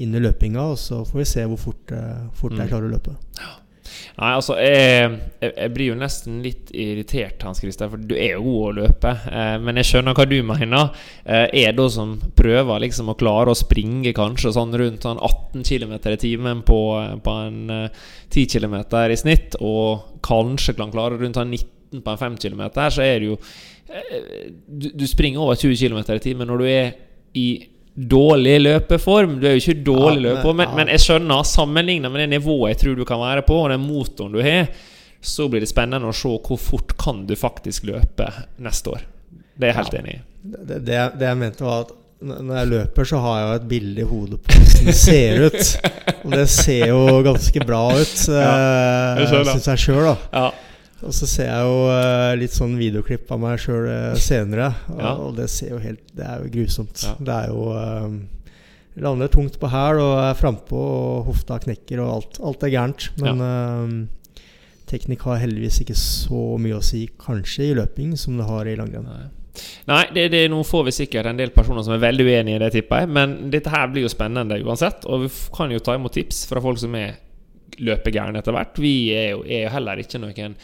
[0.00, 1.92] inn i løpinga, og så får vi se hvor fort,
[2.32, 2.70] fort jeg Mm.
[2.72, 3.14] klarer å løpe.
[4.18, 5.10] Nei, altså, jeg,
[5.42, 9.14] jeg, blir jo nesten litt irritert, Hans Christer, for du er jo god å løpe.
[9.30, 11.04] Eh, men jeg skjønner hva du mener.
[11.24, 15.66] Eh, det da som prøver liksom å klare å springe kanskje sånn rundt sånn 18
[15.68, 16.80] km i timen på,
[17.24, 18.02] på en eh,
[18.32, 22.62] 10 km i snitt, og kanskje kan klare rundt sånn 19 på en 5 km,
[22.90, 23.36] så er det jo
[23.92, 26.94] eh, du, du springer over 20 km i timen når du er
[27.36, 27.48] i
[27.96, 29.38] dårlig løpeform.
[29.40, 30.74] Du er jo ikke dårlig Ja, men- løper, men, ja.
[30.76, 33.80] men jeg skjønner, sammenlignet med det nivået jeg tror du kan være på, og den
[33.84, 34.68] motoren du har,
[35.22, 38.26] så blir det spennende å se hvor fort kan du faktisk løpe
[38.58, 39.02] neste år.
[39.58, 40.22] Det er jeg helt enig i.
[40.42, 43.68] Det, det, det jeg mente, var at når jeg løper, så har jeg jo et
[43.70, 45.62] bilde i hodet på hvordan det ser ut.
[46.24, 50.44] Og det ser jo ganske bra ut, ja, syns jeg sjøl, da.
[51.02, 51.08] Ja.
[51.08, 53.88] Og så ser jeg jo uh, litt sånn videoklipp av meg sjøl
[54.22, 55.16] senere, og, Ja.
[55.18, 57.02] og det ser jo helt Det er jo grusomt.
[57.02, 57.16] Ja.
[57.18, 58.20] Det er jo uh,
[59.00, 63.06] Lander tungt på hæl og er frampå, og hofta knekker, og alt, alt er gærent.
[63.22, 63.94] Men eh,
[64.90, 68.76] teknikk har heldigvis ikke så mye å si, kanskje, i løping som det har i
[68.76, 69.08] langrenn.
[69.08, 69.30] Nei,
[69.88, 72.62] Nei det, det, nå får vi sikkert en del personer som er veldig uenige i
[72.66, 73.12] det, tipper jeg.
[73.16, 75.08] Men dette her blir jo spennende uansett.
[75.08, 77.16] Og vi kan jo ta imot tips fra folk som er
[77.80, 78.76] løpegærne etter hvert.
[78.76, 80.58] Vi er jo, er jo heller ikke noen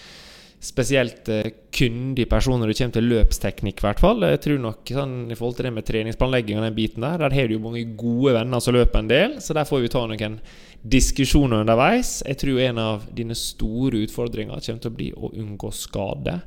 [0.61, 1.45] spesielt uh,
[1.75, 4.25] kyndige personer når det kommer til løpsteknikk, i hvert fall.
[4.27, 7.37] Jeg tror nok sånn, I forhold til det med treningsplanlegging og den biten der, der
[7.37, 10.03] har du jo mange gode venner som løper en del, så der får vi ta
[10.11, 10.41] noen
[10.89, 12.19] diskusjoner underveis.
[12.27, 16.39] Jeg tror en av dine store utfordringer kommer til å bli å unngå skade.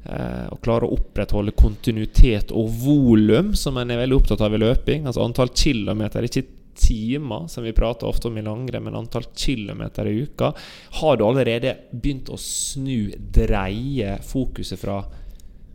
[0.00, 4.62] Eh, og klare å opprettholde kontinuitet og volum, som en er veldig opptatt av i
[4.62, 5.04] løping.
[5.04, 6.46] Altså antall kilometer, ikke
[6.80, 10.52] timer, som vi prater ofte om i langrenn, men antall kilometer i uka.
[11.00, 15.02] Har du allerede begynt å snu, dreie fokuset fra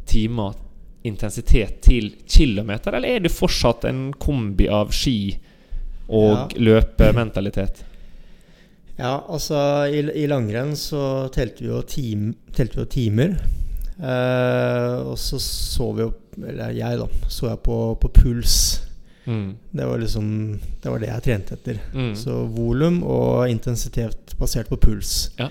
[0.09, 0.57] timer,
[1.05, 5.35] intensitet, til kilometer, eller er det fortsatt en kombi av ski
[6.09, 7.83] og løpementalitet?
[8.95, 9.57] Ja, altså
[9.91, 13.37] i, i langrenn så telte vi jo, tim, telte vi jo timer.
[13.95, 17.05] Eh, og så så vi jo Eller jeg, da.
[17.31, 18.55] Så jeg på, på puls.
[19.25, 19.55] Mm.
[19.71, 21.79] Det var liksom Det var det jeg trente etter.
[21.93, 22.11] Mm.
[22.15, 25.31] Så volum og intensitet basert på puls.
[25.39, 25.49] Ja.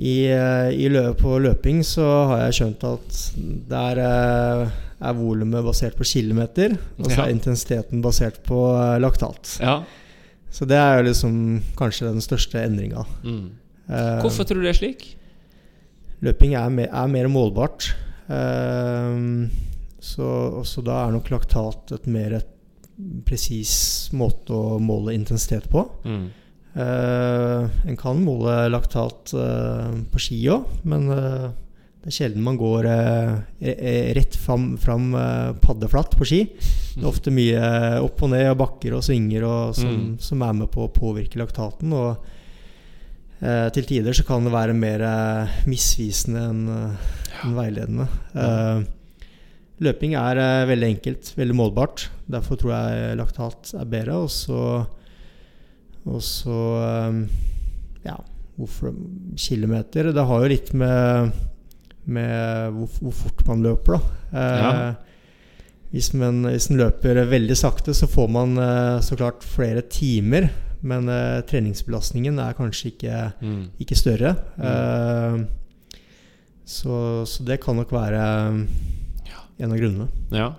[0.00, 3.18] I, eh, i lø på løping så har jeg skjønt at
[3.68, 7.24] der eh, er volumet basert på kilometer, og så Ja.
[7.26, 9.58] er intensiteten basert på eh, laktat.
[9.60, 9.82] Ja.
[10.50, 11.34] Så det er jo liksom
[11.76, 13.04] kanskje den største endringa.
[13.24, 13.50] Mm.
[14.22, 15.04] Hvorfor tror du det er slik?
[16.22, 17.90] Løping er mer, er mer målbart.
[20.00, 22.48] Så, og så da er nok laktat et mer et
[23.26, 25.84] presis måte å måle intensitet på.
[26.04, 26.28] Mm.
[26.70, 31.48] Eh, en kan måle laktat eh, på ski òg, men eh,
[32.00, 36.42] det er sjelden man går eh, rett fram, fram eh, paddeflatt på ski.
[36.94, 37.64] Det er ofte mye
[38.04, 40.14] opp og ned og bakker og svinger og som, Mm.
[40.22, 41.92] som er med på å påvirke laktaten.
[41.92, 42.16] Og
[43.42, 47.12] eh, til tider så kan det være mer eh, misvisende enn eh,
[47.44, 48.08] enn veiledende.
[48.36, 48.80] Eh,
[49.80, 52.08] løping er eh, veldig enkelt, veldig målbart.
[52.30, 54.18] Derfor tror jeg laktat er bedre.
[54.24, 54.86] Og så
[56.08, 56.58] og så
[57.10, 57.24] um,
[58.06, 58.14] Ja,
[58.56, 58.94] hvorfor
[59.36, 60.12] kilometer?
[60.16, 61.32] Det har jo litt med,
[62.08, 64.00] med hvor, hvor fort man løper, da.
[64.32, 64.72] Eh, Ja.
[65.90, 70.46] Hvis man, hvis man løper veldig sakte, så får man eh, så klart flere timer.
[70.86, 73.64] Men eh, treningsbelastningen er kanskje ikke, Mm.
[73.82, 74.30] ikke større.
[74.56, 75.40] Eh,
[76.64, 78.22] så, så det kan nok være
[79.60, 80.08] en av grunnene.
[80.34, 80.50] Ja.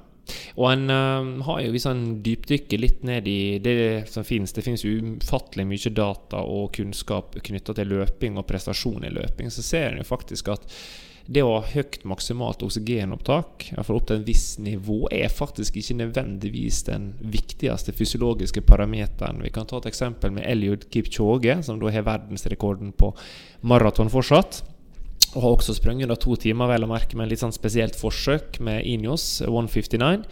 [0.55, 4.63] Og en uh, har jo, hvis en dypdykker litt ned i det som finnes Det
[4.63, 9.51] finnes ufattelig mye data og kunnskap knytta til løping og prestasjon i løping.
[9.51, 10.67] Så ser en jo faktisk at
[11.31, 15.99] det å ha høyt maksimalt oksygenopptak, iallfall opp til en viss nivå, er faktisk ikke
[15.99, 19.39] nødvendigvis den viktigste fysiologiske parameteren.
[19.45, 23.13] Vi kan ta et eksempel med Eliud Kipchoge, som da har verdensrekorden på
[23.69, 24.63] maraton fortsatt.
[25.31, 27.95] Og har også sprunget under to timer, vel å merke, med en litt sånn spesielt
[27.99, 30.25] forsøk med Ineos 159.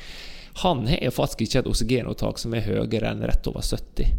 [0.60, 4.10] Han har faktisk ikke et oksygenopptak som er høyere enn rett over 70.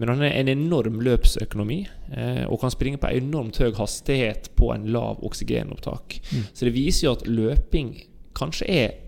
[0.00, 1.82] Men han har en enorm løpsøkonomi
[2.14, 6.20] eh, og kan springe på enormt høy hastighet på en lav oksygenopptak.
[6.54, 7.92] Så det viser jo at løping
[8.38, 8.98] kanskje er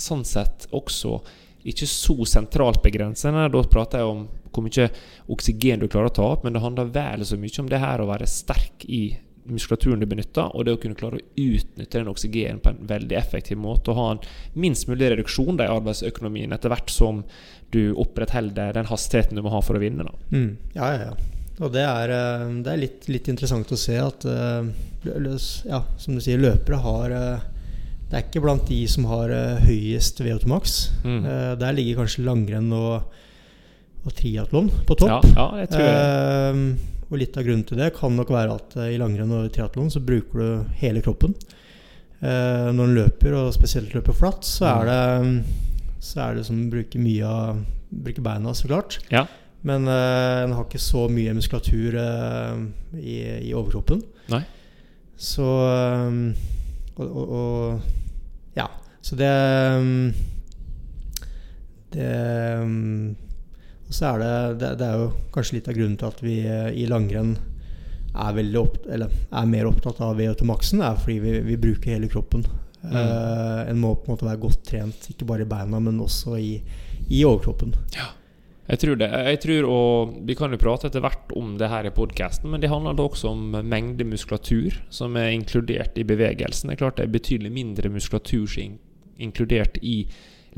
[0.00, 1.18] sånn sett også
[1.68, 3.50] ikke så sentralt begrensende.
[3.52, 4.86] Da prater jeg om hvor mye
[5.30, 8.00] oksygen du klarer å ta opp, men det handler vel så mye om det her
[8.00, 9.02] å være sterk i
[9.48, 13.16] muskulaturen du benytter, og det å kunne klare å utnytte den oksygenen på en veldig
[13.18, 14.22] effektiv måte, og ha en
[14.60, 17.24] minst mulig reduksjon i arbeidsøkonomien etter hvert som
[17.74, 20.06] du opprettholder den hastigheten du må ha for å vinne.
[20.32, 20.56] Mm.
[20.74, 21.40] Ja, ja, ja.
[21.60, 24.70] Og det er, eh, det er litt, litt interessant å se at eh,
[25.68, 27.48] ja, som du sier, løpere har, eh,
[28.10, 29.30] det er ikke blant de som har
[29.62, 30.78] høyest VO2 max.
[31.04, 31.20] Mm.
[31.60, 33.12] Der ligger kanskje langrenn og,
[34.02, 35.28] og triatlon på topp.
[35.30, 36.00] Ja, ja, jeg tror jeg.
[36.00, 39.50] Eh, og litt av grunnen til det kan nok være at eh, i langrenn og
[39.54, 41.34] triatlon så bruker du hele kroppen.
[42.20, 45.44] Eh, når en løper, og spesielt løper flatt, så er det
[46.00, 49.00] Så er det som å bruke mye av Bruke beina, så klart.
[49.10, 49.24] Ja.
[49.66, 52.60] Men eh, en har ikke så mye muskulatur eh,
[52.96, 53.16] i,
[53.50, 54.04] i overkroppen.
[54.30, 54.44] Nei.
[55.20, 56.20] Så eh,
[56.96, 58.68] og, og, og Ja.
[59.02, 59.32] Så det
[59.80, 60.12] mm,
[61.90, 62.14] Det
[63.90, 66.36] Og så er det, det Det er jo kanskje litt av grunnen til at vi
[66.46, 67.34] eh, i langrenn
[68.14, 72.10] er, opp, eller er mer opptatt av VO2 maksen, er fordi vi, vi bruker hele
[72.10, 72.46] kroppen.
[72.80, 72.94] Mm.
[72.94, 76.38] Uh, en må på en måte være godt trent, ikke bare i beina, men også
[76.40, 76.54] i,
[77.10, 77.74] i overkroppen.
[78.70, 79.08] Jeg tror det.
[79.10, 82.62] Jeg tror, og Vi kan jo prate etter hvert om det her i podkasten, men
[82.62, 86.70] det handler da også om mengde muskulatur som er inkludert i bevegelsen.
[86.70, 90.04] Det er klart det er betydelig mindre muskulatur som er inkludert i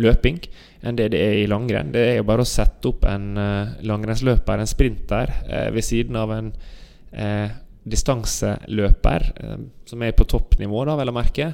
[0.01, 0.39] løping
[0.83, 1.93] enn det det er i langrenn.
[1.95, 6.19] Det er jo bare å sette opp en uh, langrennsløper, en sprinter, uh, ved siden
[6.19, 7.53] av en uh,
[7.83, 9.25] distanseløper,
[9.91, 11.49] som er på toppnivå, da, vel å merke.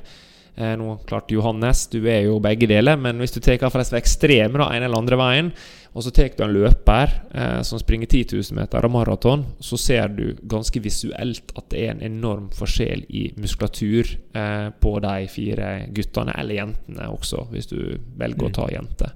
[0.59, 4.59] Eh, nå, klart Johannes, du er jo begge deler, men hvis du tar forresten ekstreme,
[4.59, 5.53] da, en eller andre veien,
[5.95, 9.79] og så tar du en løper eh, som springer 10 000 meter og maraton, så
[9.79, 15.17] ser du ganske visuelt at det er en enorm forskjell i muskulatur eh, på de
[15.31, 17.81] fire guttene, eller jentene også, hvis du
[18.19, 19.15] velger å ta jenter.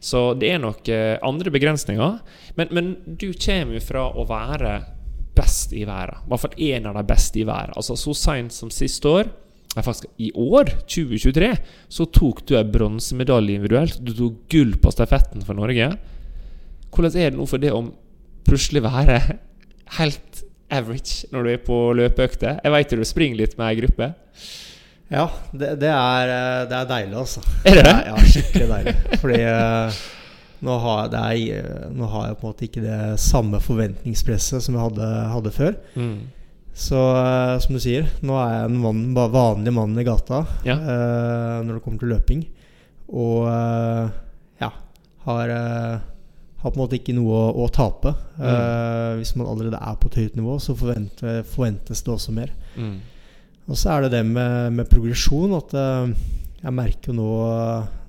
[0.00, 2.18] Så det er nok eh, andre begrensninger.
[2.60, 4.76] Men, men du kommer jo fra å være
[5.32, 6.24] best i verden.
[6.26, 7.76] I hvert fall en av de beste i verden.
[7.80, 9.30] Altså Så seint som siste år
[9.80, 11.52] faktisk i år, 2023,
[11.88, 14.00] så tok du en bronsemedalje individuelt.
[14.04, 15.94] Du tok gull på stafetten for Norge.
[16.92, 17.88] Hvordan er det nå for det om
[18.44, 19.20] plutselig være
[19.98, 22.60] helt average når du er på løpeøkter?
[22.60, 24.12] Jeg vet du springer litt med ei gruppe.
[25.12, 27.42] Ja, det, det, er, eh, det er deilig, altså.
[27.68, 27.96] Er det det?
[28.08, 28.94] Ja, skikkelig deilig.
[29.20, 29.98] Fordi eh,
[30.64, 34.64] nå, har, det er, eh, nå har jeg på en måte ikke det samme forventningspresset
[34.64, 35.76] som jeg hadde, hadde før.
[36.00, 36.16] Mm.
[36.74, 39.02] Så eh, som du sier, nå er jeg en mann,
[39.34, 40.76] vanlig mann i gata Ja.
[40.78, 42.46] eh, når det kommer til løping.
[43.12, 44.08] Og eh,
[44.62, 44.70] ja,
[45.26, 45.98] har, eh,
[46.62, 48.14] har på en måte ikke noe å, å tape.
[48.38, 48.44] Mm.
[48.48, 52.54] Eh, hvis man allerede er på et høyt nivå, så forventer, forventes det også mer.
[52.80, 52.96] Mm.
[53.68, 56.14] Og så er det det med, med progresjon at eh,
[56.62, 57.28] jeg merker jo nå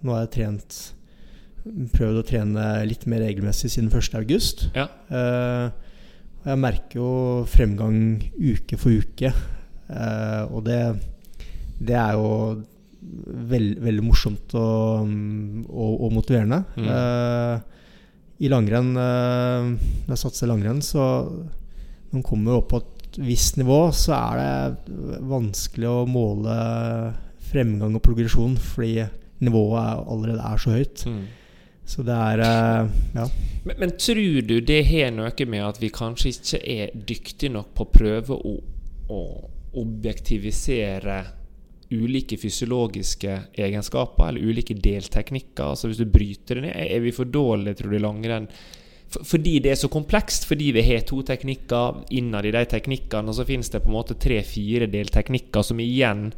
[0.04, 0.76] Nå har jeg trent
[1.94, 4.18] Prøvd å trene litt mer regelmessig siden 1.
[4.20, 4.66] august.
[4.76, 4.84] Ja.
[5.08, 5.70] Eh,
[6.44, 7.10] og jeg merker jo
[7.48, 7.98] fremgang
[8.36, 9.32] uke for uke.
[9.88, 10.80] Eh, og det,
[11.80, 12.30] det er jo
[13.52, 15.14] veld, veldig morsomt og,
[15.70, 16.64] og, og motiverende.
[16.76, 16.90] Mm.
[16.92, 17.86] Eh,
[18.44, 19.70] I langrenn, eh,
[20.04, 24.42] når jeg satser langrenn, så når man kommer opp på et visst nivå, så er
[24.42, 26.58] det vanskelig å måle
[27.54, 29.06] fremgang og progresjon fordi
[29.44, 31.06] nivået er, allerede er så høyt.
[31.08, 31.24] Mm.
[31.86, 33.28] Så det er eh, Ja.
[33.64, 37.72] Men, men tror du det har noe med at vi kanskje ikke er dyktige nok
[37.78, 38.58] på å prøve å,
[39.14, 39.22] å
[39.80, 41.22] objektivisere
[41.94, 45.64] ulike fysiologiske egenskaper, eller ulike delteknikker?
[45.64, 48.50] Altså Hvis du bryter det ned, er vi for dårlige, tror du, i langrenn?
[49.14, 53.38] Fordi det er så komplekst, fordi vi har to teknikker innad i de teknikkene, og
[53.38, 56.32] så finnes det på en måte tre-fire delteknikker som igjen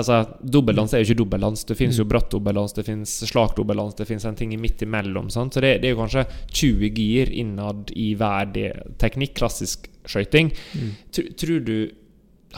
[0.00, 1.64] Altså, Dobbeldans er jo ikke dobbeldans.
[1.68, 5.30] Det finnes jo bratt dobbeldans, det finnes slak dobbeldans, det finnes en ting midt imellom.
[5.32, 5.54] Sant?
[5.54, 8.52] Så det, det er jo kanskje 20 gir innad i hver
[9.00, 10.52] teknikk, klassisk skøyting.
[10.74, 10.92] Mm.
[11.38, 11.74] Tror du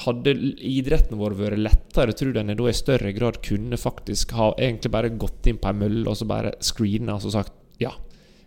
[0.00, 0.32] hadde
[0.64, 4.92] idretten vår vært lettere, tror du den da i større grad kunne faktisk ha egentlig
[4.94, 7.52] bare gått inn på ei mølle og så bare screena og sagt
[7.82, 7.92] ja,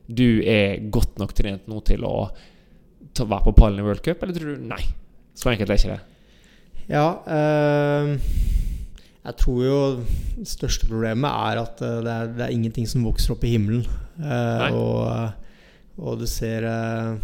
[0.08, 2.30] du er godt nok trent nå til å
[3.14, 4.82] ta, være på pallen i World Cup, eller tror du nei?
[5.38, 6.02] Så enkelt er ikke det.
[6.90, 8.12] Ja eh,
[9.26, 9.78] Jeg tror jo
[10.38, 13.56] det største problemet er at eh, det er, det er ingenting som vokser opp i
[13.56, 13.86] himmelen.
[14.22, 15.32] Eh, og, eh,
[15.98, 17.16] og du ser eh,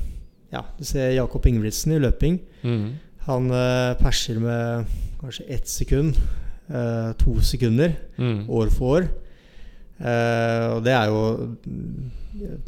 [0.52, 2.39] Ja, du ser Jakob Ingebrigtsen i løping.
[2.66, 2.88] Mm.
[3.28, 4.89] Han eh, perser med
[5.22, 6.18] kanskje ett sekund,
[6.74, 8.49] eh, to sekunder, Mm.
[8.49, 9.06] år for år.
[10.02, 11.56] Eh, og det er jo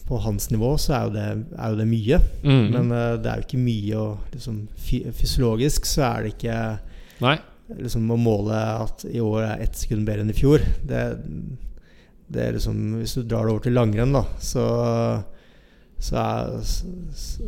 [0.08, 1.26] På hans nivå så er jo det,
[1.58, 2.20] er jo det mye.
[2.44, 2.66] Mm.
[2.76, 2.90] Men
[3.24, 4.68] det er jo ikke mye å liksom,
[5.18, 6.58] Fysiologisk så er det ikke
[7.24, 7.38] Nei.
[7.72, 10.64] Liksom å måle at i år er ett sekund bedre enn i fjor.
[10.84, 11.04] Det,
[12.34, 14.66] det er liksom Hvis du drar det over til langrenn, da, så
[16.04, 16.58] så, er,
[17.16, 17.44] så,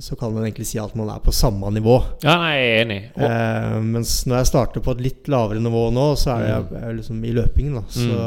[0.00, 1.94] så, kan man egentlig si at man er på samme nivå.
[2.24, 3.00] Ja, nei, jeg er enig.
[3.14, 6.64] Og, Eh, mens når jeg starter på et litt lavere nivå nå, så er jeg,
[6.74, 7.76] jeg er liksom i løpingen.
[7.78, 8.24] Da, så,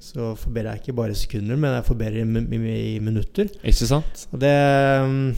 [0.00, 3.52] så forbedrer jeg ikke bare sekunder, men jeg forbedrer i, i, i minutter.
[3.60, 4.24] ikke sant?
[4.32, 4.54] Og det,
[5.04, 5.28] mm,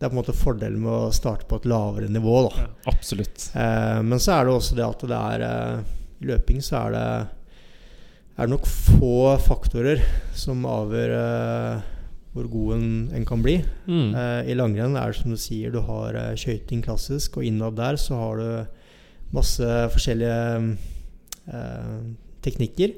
[0.00, 2.38] det er på en måte fordelen med å starte på et lavere nivå.
[2.46, 2.62] Da.
[2.62, 3.50] Ja, absolutt.
[3.52, 5.90] Eh, men så er det også det at det er eh,
[6.24, 7.02] i løping så er det,
[8.32, 10.00] er det nok få faktorer
[10.36, 11.90] som avgjør eh,
[12.32, 12.88] hvor god en,
[13.18, 13.58] en kan bli.
[13.90, 14.14] Mm.
[14.14, 17.76] Eh, I langrenn er det som du sier, du har eh, skøyting klassisk, og innad
[17.76, 20.40] der så har du masse forskjellige
[21.52, 21.94] eh,
[22.48, 22.96] teknikker.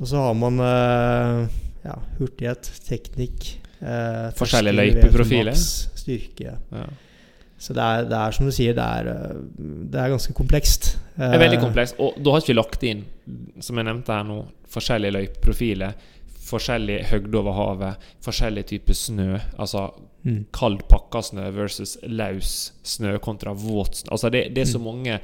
[0.00, 3.50] Og så har man ja, hurtighet, teknikk
[3.80, 5.56] eh, Forskjellige løypeprofiler.
[6.00, 6.56] VO2 Styrke.
[6.72, 6.84] Ja.
[7.60, 9.40] Så det er, det er som du sier, det er, eh,
[9.92, 10.94] det er ganske komplekst.
[11.16, 11.98] Det er veldig Eh, komplekst.
[12.00, 13.02] Og da har ikke vi lagt inn,
[13.60, 14.38] som jeg nevnte her nå,
[14.72, 15.92] forskjellige løypeprofiler.
[16.50, 19.38] Forskjellig høgde over havet, forskjellig type snø.
[19.58, 19.90] Altså
[20.22, 20.44] Mm.
[20.52, 24.10] kald pakka snø versus løs snø kontra våt snø.
[24.12, 25.18] Altså det, det er så mange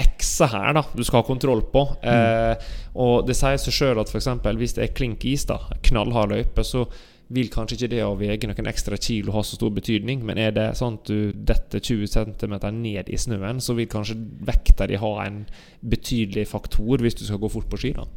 [0.00, 1.82] x-er her da du skal ha kontroll på.
[2.02, 2.54] Eh,
[2.96, 4.28] og det sier seg sjøl at f.eks.
[4.56, 6.86] hvis det er klink is, da knallhard løype, så
[7.30, 10.54] vil kanskje ikke det å veie noen ekstra kilo ha så stor betydning, men er
[10.56, 14.98] det sånn at du detter 20 cm ned i snøen, så vil kanskje vekta di
[14.98, 15.44] ha en
[15.80, 17.92] betydelig faktor hvis du skal gå fort på ski.
[17.94, 18.08] da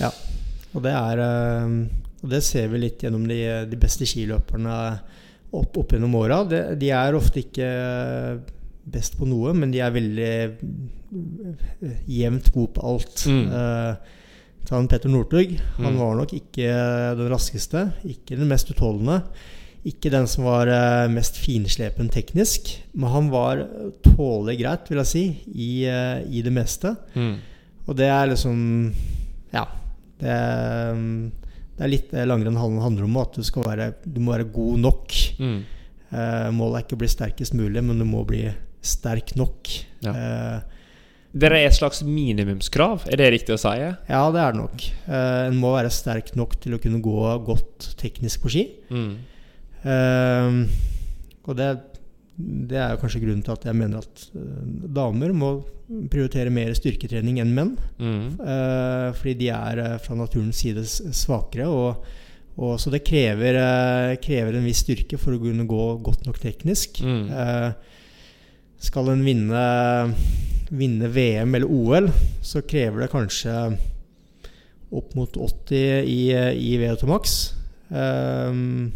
[0.00, 0.12] Ja,
[0.72, 1.76] og det er eh,
[2.22, 4.78] Og det ser vi litt gjennom de, de beste skiløperne
[5.52, 6.42] opp, opp gjennom åra.
[6.48, 7.68] De, de er ofte ikke
[8.82, 13.26] best på noe, men de er veldig eh, jevnt gode på alt.
[13.28, 13.44] Mm.
[13.52, 14.20] Eh,
[14.70, 15.58] en Petter Northug.
[15.78, 15.98] Han Mm.
[15.98, 16.68] var nok ikke
[17.18, 19.22] den raskeste, ikke den mest utholdende.
[19.84, 23.66] Ikke den som var eh, mest finslepen teknisk, men han var
[24.04, 26.96] tålelig greit, vil jeg si, i, eh, i det meste.
[27.16, 27.36] Mm.
[27.88, 28.92] Og det er liksom
[29.52, 29.66] Ja.
[30.20, 30.94] Det er,
[31.76, 34.78] det er litt det langrenn handler om, at du, skal være, du må være god
[34.78, 35.12] nok.
[35.40, 35.64] Mm.
[36.12, 38.44] Eh, målet er ikke å bli sterkest mulig, men du må bli
[38.80, 39.68] sterk nok.
[40.04, 40.12] Ja.
[40.12, 40.60] Eh,
[41.32, 43.72] Det er et slags minimumskrav, er det riktig å si?
[43.80, 44.82] ja, det er det nok.
[45.06, 48.64] Uh, en må være sterk nok til å kunne gå godt teknisk på ski.
[48.92, 49.14] Mm.
[49.82, 50.58] Uh,
[51.48, 51.70] og det,
[52.36, 55.48] det er jo kanskje grunnen til at jeg mener at eh, damer må
[56.12, 57.72] prioritere mer styrketrening enn menn.
[57.98, 58.28] Mm.
[58.38, 61.66] Uh, fordi de er fra naturens side svakere.
[61.66, 62.06] Og,
[62.60, 63.58] og, så det krever,
[64.22, 67.02] krever en viss styrke for å kunne gå godt nok teknisk.
[67.02, 67.24] Mm.
[67.32, 67.98] Eh,
[68.82, 69.64] skal en vinne,
[70.74, 72.10] vinne VM eller OL,
[72.42, 73.54] så krever det kanskje
[74.92, 77.36] opp mot 80 i, i VO2 max.
[77.88, 78.92] Um,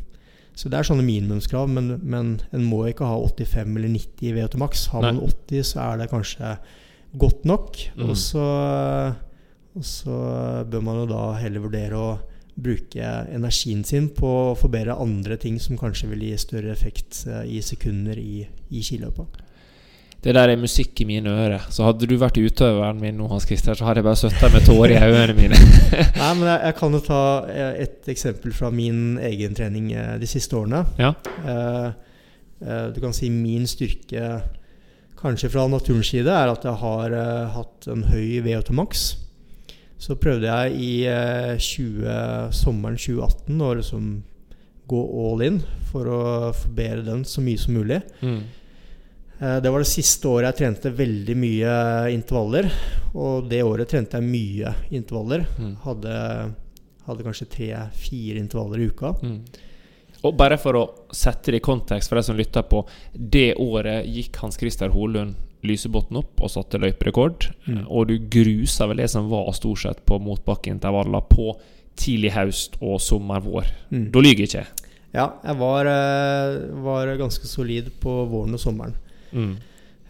[0.57, 4.35] så det er sånne minimumskrav, men, men en må ikke ha 85 eller 90 i
[4.37, 4.87] VO2 max.
[4.93, 5.31] Har man Nei.
[5.33, 6.55] 80, så er det kanskje
[7.21, 7.77] godt nok.
[7.97, 8.09] Mm.
[8.09, 8.47] Og, så,
[9.77, 10.21] og så
[10.69, 12.17] bør man jo da heller vurdere å
[12.57, 17.43] bruke energien sin på å forbedre andre ting som kanskje vil gi større effekt eh,
[17.59, 19.43] i sekunder i, i skiløpet.
[20.27, 21.69] Det der er musikk i mine ører.
[21.71, 24.65] Så hadde du vært utøveren min nå, Hans Christer, så hadde jeg bare sittet med
[24.67, 25.61] tårer i øynene mine.
[26.19, 27.21] Nei, men jeg, jeg kan jo ta
[27.53, 30.83] eh, et eksempel fra min egen trening eh, de siste årene.
[30.99, 31.13] Ja.
[31.47, 31.87] Eh,
[32.59, 34.33] eh, du kan si min styrke,
[35.23, 39.07] kanskje fra naturens side, er at jeg har eh, hatt en høy VO2 max.
[40.03, 44.11] Så prøvde jeg i eh, 20, sommeren 2018 å liksom
[44.91, 45.63] gå all in
[45.93, 46.23] for å
[46.55, 48.03] forbedre den så mye som mulig.
[48.27, 48.41] Mm.
[49.41, 51.77] Eh, Det var det siste året jeg trente veldig mye
[52.15, 52.71] intervaller.
[53.15, 55.47] Og det året trente jeg mye intervaller.
[55.59, 55.77] Mm.
[55.85, 56.17] Hadde,
[57.07, 59.15] hadde kanskje tre-fire intervaller i uka.
[59.23, 59.41] Mm.
[60.25, 60.85] Og bare for å
[61.15, 62.83] sette det i kontekst for de som lytter på.
[63.13, 67.49] Det året gikk Hans Christer Holund Lysebotn opp og satte løyperekord.
[67.67, 67.85] Mm.
[67.89, 71.53] Og du grusa vel det som var stort sett på motbakkeintervaller på
[71.97, 73.71] tidlig høst og sommer-vår.
[73.91, 74.11] Mm.
[74.13, 74.87] Da lyver jeg ikke.
[75.17, 78.97] Ja, jeg var, eh, var ganske solid på våren og sommeren.
[79.37, 79.55] Mm.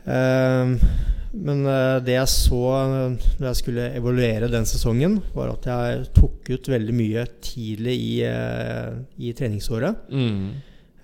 [0.07, 1.03] Uh,
[1.37, 6.07] Men eh, det jeg så eh, når jeg skulle evaluere den sesongen, var at jeg
[6.17, 10.07] tok ut veldig mye tidlig i, eh, i treningsåret.
[10.09, 10.47] Mm.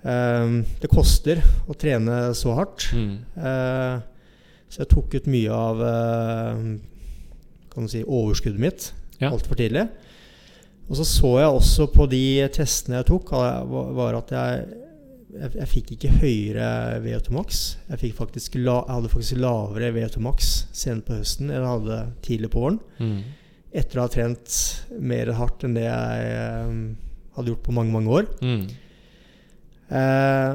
[0.03, 2.87] Uh, Det koster å trene så hardt.
[2.97, 3.13] Mm.
[3.37, 4.01] Uh,
[4.73, 6.57] Så jeg tok ut mye av uh,
[7.75, 8.89] kan du si, overskuddet mitt
[9.21, 9.29] Ja.
[9.29, 9.85] altfor tidlig.
[10.89, 14.65] Og så så jeg også på de testene jeg tok, var var at jeg,
[15.33, 16.67] jeg, jeg fikk ikke høyere
[17.03, 17.61] VO2 max.
[17.89, 22.01] Jeg, faktisk la, jeg hadde faktisk lavere VO2 max sent på høsten enn jeg hadde
[22.25, 22.79] tidlig på våren.
[22.99, 23.17] Mm.
[23.73, 24.59] Etter å ha trent
[25.01, 26.75] mer hardt enn det jeg eh,
[27.37, 28.29] hadde gjort på mange, mange år.
[28.45, 28.67] Mm.
[29.93, 30.51] Eh,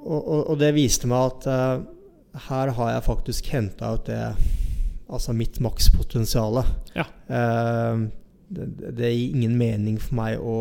[0.00, 1.82] og, og, og det viste meg at eh,
[2.46, 4.22] her har jeg faktisk henta ut det
[5.10, 6.60] Altså mitt makspotensial.
[6.94, 7.02] Ja.
[7.26, 8.02] Eh,
[8.46, 10.58] det, det gir ingen mening for meg å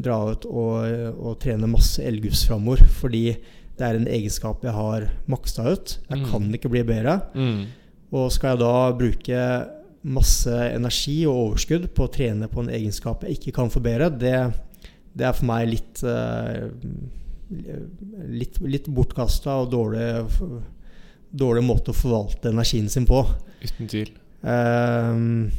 [0.00, 3.24] dra ut og, og trene masse elgus framover, fordi
[3.80, 5.98] det er en egenskap jeg har maksa ut.
[6.10, 6.26] Jeg Mm.
[6.30, 7.18] kan ikke bli bedre.
[7.34, 7.66] Mm.
[8.12, 9.44] Og skal jeg da bruke
[10.02, 14.34] masse energi og overskudd på å trene på en egenskap jeg ikke kan forbedre, det,
[15.16, 16.68] det er for meg litt uh,
[18.30, 20.04] Litt, litt bortkasta og dårlig,
[21.34, 23.24] dårlig måte å forvalte energien sin på.
[23.64, 24.12] Uten tvil.
[24.46, 25.50] Ehm,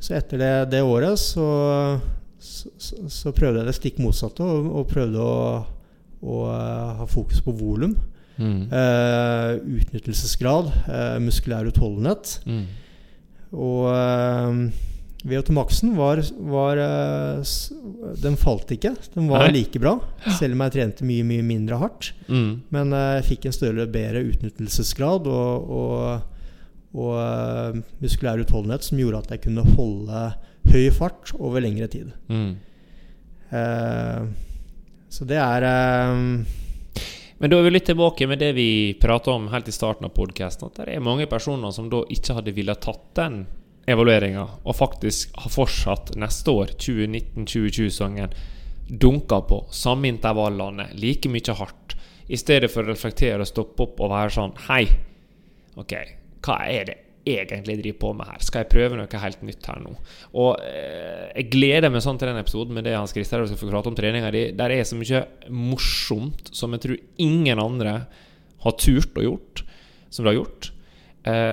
[0.00, 1.44] så etter det, det året så,
[2.38, 2.70] så,
[3.08, 5.38] så, prøvde jeg det stikk motsatte, og, og prøvde å,
[6.20, 6.40] å,
[7.00, 7.96] ha fokus på volum.
[8.36, 8.66] Mm.
[8.68, 12.36] Uh, utnyttelsesgrad, uh, muskulær utholdenhet.
[12.44, 12.66] Mm.
[13.56, 14.60] Og uh,
[15.26, 16.20] VO2-maksen var,
[16.52, 16.78] var
[18.22, 18.92] Den falt ikke.
[19.16, 19.96] Den var like bra,
[20.36, 22.12] selv om jeg trente mye mye mindre hardt.
[22.28, 22.50] Mm.
[22.74, 29.34] Men jeg fikk en større, bedre utnyttelsesgrad og, og, og muskulær utholdenhet som gjorde at
[29.34, 30.22] jeg kunne holde
[30.72, 32.12] høy fart over lengre tid.
[32.28, 32.56] Mm.
[35.08, 35.64] så det er
[37.38, 40.14] men da er vi litt tilbake med det vi prata om helt i starten av
[40.16, 40.70] podkasten.
[40.70, 43.42] At det er mange personer som da ikke hadde villet tatt den
[43.86, 48.32] evalueringa, og faktisk har fortsatt neste år, 2019-2020-sangen,
[48.88, 51.94] dunka på samme intervallene, like mye hardt,
[52.26, 54.82] i stedet for å reflektere og stoppe opp og være sånn Hei,
[55.78, 55.92] ok,
[56.42, 56.96] hva er det
[57.26, 58.44] egentlig driver på med her?
[58.44, 59.92] Skal jeg prøve noe helt nytt her nå?
[60.38, 63.70] Og eh, jeg gleder meg sånn til den episoden med det Hans Christer skal få
[63.70, 64.46] prate om treninga di.
[64.56, 67.98] Der er så mye morsomt som jeg tror ingen andre
[68.64, 69.64] har turt og gjort,
[70.10, 70.70] som du har gjort.
[71.26, 71.52] Eh,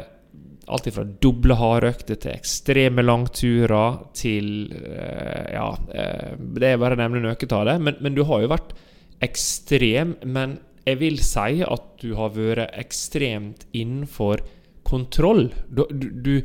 [0.73, 7.23] alt fra doble hardøkter til ekstreme langturer til eh, Ja, det er bare å nevne
[7.25, 7.79] noe av det.
[7.83, 8.75] Men, men du har jo vært
[9.23, 10.15] ekstrem.
[10.23, 14.43] Men jeg vil si at du har vært ekstremt innenfor
[14.87, 15.47] kontroll.
[15.69, 16.39] Du, du,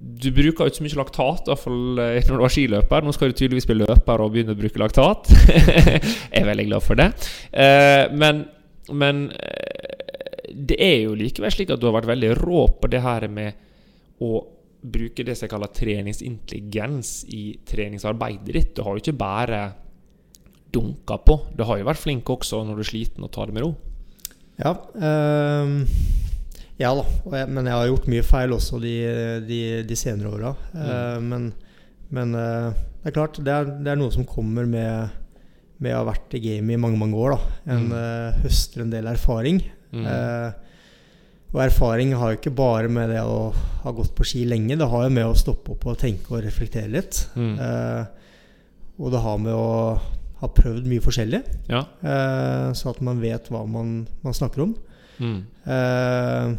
[0.00, 3.04] du bruker jo ikke så mye laktat, i hvert fall eh, når du var skiløper.
[3.04, 5.28] Nå skal du tydeligvis bli løper og begynne å bruke laktat.
[5.36, 7.10] jeg er veldig glad for det.
[7.52, 8.46] Uh, men,
[8.96, 13.02] men uh, det er jo likevel slik at du har vært veldig rå på det
[13.04, 13.68] her med
[14.24, 14.40] å
[14.80, 18.72] bruke det som jeg kaller treningsintelligens i treningsarbeidet ditt.
[18.76, 19.62] Du har jo ikke bare
[20.72, 21.36] dunka på.
[21.52, 23.74] Du har jo vært flink også når du er sliten, og tar det med ro.
[24.60, 24.72] Ja.
[24.96, 26.28] Uh
[26.80, 27.02] ja da,
[27.34, 28.94] jeg, men jeg har gjort mye feil også de,
[29.44, 30.52] de, de senere åra.
[30.72, 30.80] Mm.
[30.80, 31.50] Uh, men,
[32.16, 32.70] men uh,
[33.02, 35.12] det er klart, det er, det er, noe som kommer med,
[35.80, 37.36] med å ha vært i gamet i mange mange år.
[37.36, 37.94] da En mm.
[37.98, 39.62] uh, høster en del erfaring.
[39.90, 40.04] Mm.
[41.50, 43.48] og erfaring har jo ikke bare med det å
[43.82, 44.76] ha gått på ski lenge.
[44.78, 47.24] Det har jo med å stoppe opp og tenke og reflektere litt.
[47.34, 47.56] Mm.
[49.00, 49.72] og det har med å
[50.44, 51.82] ha prøvd mye forskjellig, ja.
[52.70, 54.76] så at man vet hva man, man snakker om.
[55.20, 55.40] Mm.
[55.68, 56.56] Uh,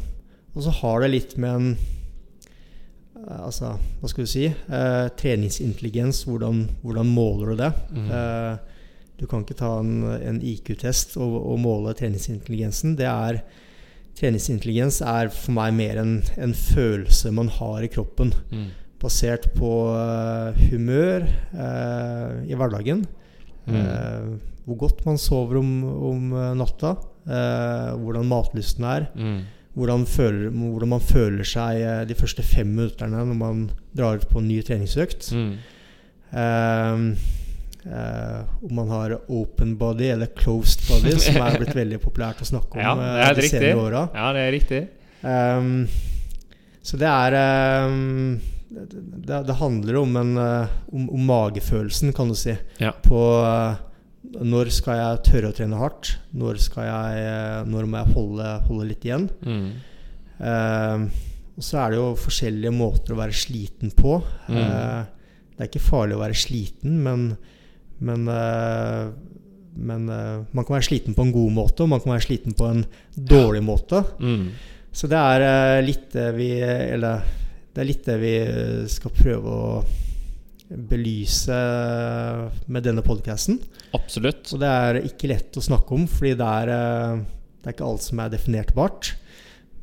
[0.51, 4.47] og så har det litt med en uh, Altså, hva skal du si?
[4.49, 6.23] Eh, treningsintelligens.
[6.25, 7.67] Hvordan, hvordan, måler du det?
[7.93, 8.07] Mm.
[9.19, 12.95] du kan ikke ta en, en IQ-test og, og, måle treningsintelligensen.
[12.97, 13.43] Det er
[14.17, 18.33] Treningsintelligens er for meg mer en, en følelse man har i kroppen.
[18.49, 18.65] Mm.
[18.99, 19.69] Basert på
[20.71, 21.29] humør
[22.43, 23.05] i hverdagen.
[23.69, 24.41] Mm.
[24.65, 25.71] hvor godt man sover om,
[26.09, 26.95] om natta
[27.27, 29.09] eh, hvordan matlysten er.
[29.15, 29.41] Mm.
[29.73, 33.67] Hvordan, føler, hvordan, man føler seg eh, de første fem minutterne når man
[33.97, 35.31] drar ut på en ny treningsøkt.
[35.35, 35.53] Mm.
[36.31, 37.05] Eh,
[37.85, 42.47] uh, om man har open body eller closed body, som er blitt veldig populært å
[42.47, 44.05] snakke om ja, det er de senere åra.
[44.15, 44.81] Ja, det er riktig.
[45.21, 45.85] Um,
[46.81, 47.37] så det er
[47.85, 48.39] um,
[48.71, 52.93] det, det, handler om, en, om, om, magefølelsen, kan du si, ja.
[53.03, 53.81] på uh,
[54.21, 56.13] når skal jeg tørre å trene hardt?
[56.37, 59.25] Når, jeg, eh, når må jeg holde, holde litt igjen?
[59.41, 59.71] Mm.
[60.41, 61.05] Uh,
[61.57, 64.19] og så er det jo forskjellige måter å være sliten på.
[64.49, 64.59] Mm.
[64.61, 67.25] Uh, det er ikke farlig å være sliten, men,
[68.01, 69.09] men, uh,
[69.77, 72.69] men man kan være sliten på en god måte, og man kan være sliten på
[72.69, 74.03] en dårlig måte.
[74.21, 74.47] Mm.
[74.93, 77.21] Så det er litt det vi Eller
[77.71, 78.33] det er litt det vi
[78.91, 79.67] skal prøve å
[80.71, 81.57] belyse
[82.71, 83.59] med denne podkasten.
[83.97, 84.53] Absolutt.
[84.53, 87.23] Og det er ikke lett å snakke om, fordi det er, eh,
[87.61, 89.13] det er ikke alt som er definertbart.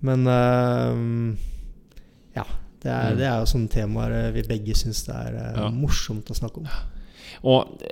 [0.07, 1.35] Men uh,
[2.37, 2.47] ja.
[2.79, 3.17] Det er, mm.
[3.19, 5.65] det er, jo sånne temaer eh, vi begge syns det er ja.
[5.75, 6.69] morsomt å snakke om.
[7.51, 7.83] Og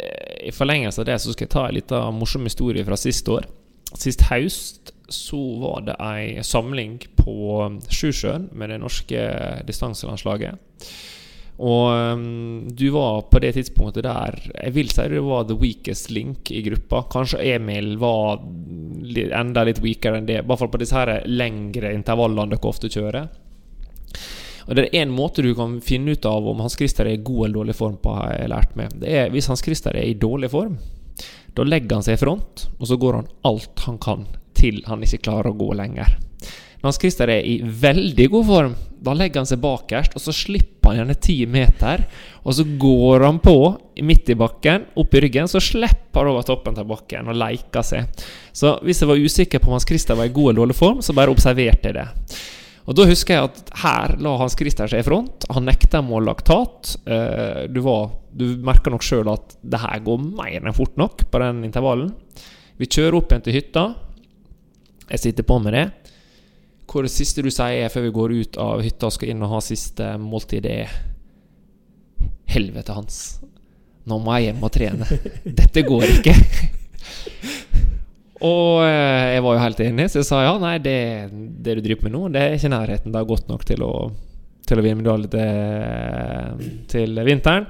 [0.46, 3.48] i forlengelse av det så skal jeg ta en liten morsom historie fra sist år.
[3.98, 7.34] Sist høst så var det ei samling på
[7.90, 9.26] Sjusjøen med det norske
[9.66, 10.58] distanselandslaget.
[11.56, 16.10] Og um, du var på det tidspunktet der Jeg vil si du var the weakest
[16.12, 17.06] link i gruppa.
[17.12, 18.42] Kanskje Emil var
[19.40, 20.42] enda litt weaker enn det.
[20.42, 23.30] I hvert fall på disse her lengre intervallene dere ofte kjører.
[24.66, 27.22] Og Det er én måte du kan finne ut av om Hans Christer er i
[27.22, 28.96] god eller dårlig form på, har jeg lært med.
[29.00, 30.76] Det er Hvis Hans Christer er i dårlig form,
[31.54, 34.26] da legger han seg i front, og så går han alt han kan
[34.56, 36.18] til han ikke klarer å gå lenger.
[36.86, 40.30] Når Hans Christer er i veldig god form, da legger han seg bakerst, og så
[40.30, 42.04] slipper han gjerne ti meter.
[42.46, 43.54] Og så går han på
[44.06, 47.88] midt i bakken, opp i ryggen, så slipper han over toppen til bakken og leker
[47.88, 48.22] seg.
[48.54, 51.02] Så hvis jeg var usikker på om Hans Christer var i god eller dårlig form,
[51.02, 52.06] så bare observerte jeg det.
[52.86, 55.50] Og da husker jeg at her la Hans Christer seg i front.
[55.50, 56.94] Han nekta mål laktat.
[57.02, 61.26] Eh, du var, du merka nok sjøl at det her går mer enn fort nok
[61.34, 62.14] på den intervallen.
[62.78, 63.88] Vi kjører opp igjen til hytta.
[65.10, 65.88] Jeg sitter på med det.
[66.86, 69.42] Hva er det siste du sier før vi går ut av hytta og skal inn
[69.42, 70.66] og ha siste måltid?
[70.66, 70.96] Det er
[72.56, 73.18] Helvete, Hans.
[74.06, 75.08] Nå må jeg hjem og trene.
[75.60, 76.34] Dette går ikke.
[78.46, 80.96] Og eh, jeg var jo helt enig, så jeg sa ja, nei, det,
[81.64, 83.14] det du driver med nå, det er ikke nærheten.
[83.14, 83.92] Det er godt nok til å,
[84.68, 87.68] til å vinne medalje til, til vinteren.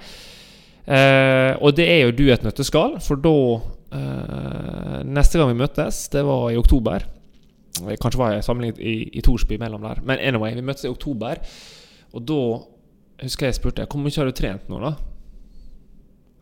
[0.86, 3.36] Eh, og det er jo du et nøtteskall, for da
[3.98, 7.06] eh, Neste gang vi møttes, det var i oktober.
[8.02, 10.00] Kanskje var jeg sammenlignet i, i Torsby mellom der.
[10.06, 11.42] Men anyway, vi møttes i oktober.
[12.16, 12.40] Og da
[13.22, 14.94] husker jeg spurte Hvor mye har du trent nå, da?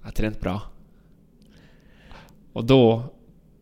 [0.04, 0.54] Jeg har trent bra.
[2.54, 2.80] Og da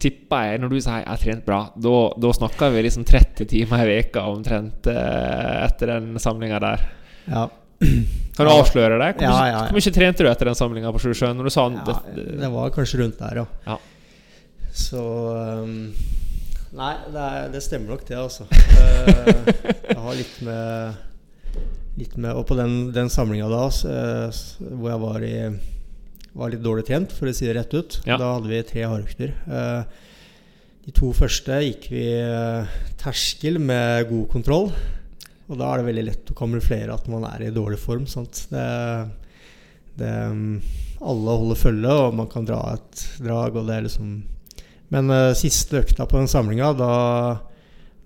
[0.02, 3.46] tipper jeg, når du sier 'jeg har trent bra', da, da snakker vi liksom 30
[3.46, 6.82] timer i veka omtrent eh, etter den samlinga der.
[7.28, 7.48] Ja.
[8.36, 9.16] Kan du avsløre det?
[9.16, 9.62] Hvor, Ja, ja, ja.
[9.68, 11.36] hvor mye trente du etter den samlinga på Sjusjøen?
[11.36, 13.46] Når du sa ja, det, det var kanskje rundt der, ja.
[13.66, 13.78] Ja.
[14.72, 15.02] Så
[15.62, 15.92] um,
[16.72, 18.46] Nei, det, er, det stemmer nok, det, altså.
[18.48, 19.50] Eh,
[19.90, 21.08] jeg har litt med
[22.00, 24.38] Litt med Og på den, den samlinga da, eh,
[24.78, 25.36] hvor jeg var i
[26.32, 27.98] var litt dårlig trent, for å si det rett ut.
[28.08, 28.16] Ja.
[28.16, 29.34] Da hadde vi tre hardøkter.
[29.52, 30.06] Eh,
[30.86, 32.06] de to første gikk vi
[33.02, 34.70] terskel med god kontroll.
[35.52, 38.08] Og da er det veldig lett å kamuflere at man er i dårlig form.
[38.08, 38.46] Sant?
[38.48, 38.64] Det,
[40.00, 40.62] det, um,
[41.04, 44.14] alle holder følge, og man kan dra et drag, og det er liksom
[44.93, 46.90] Men uh, siste økta på den samlinga, da,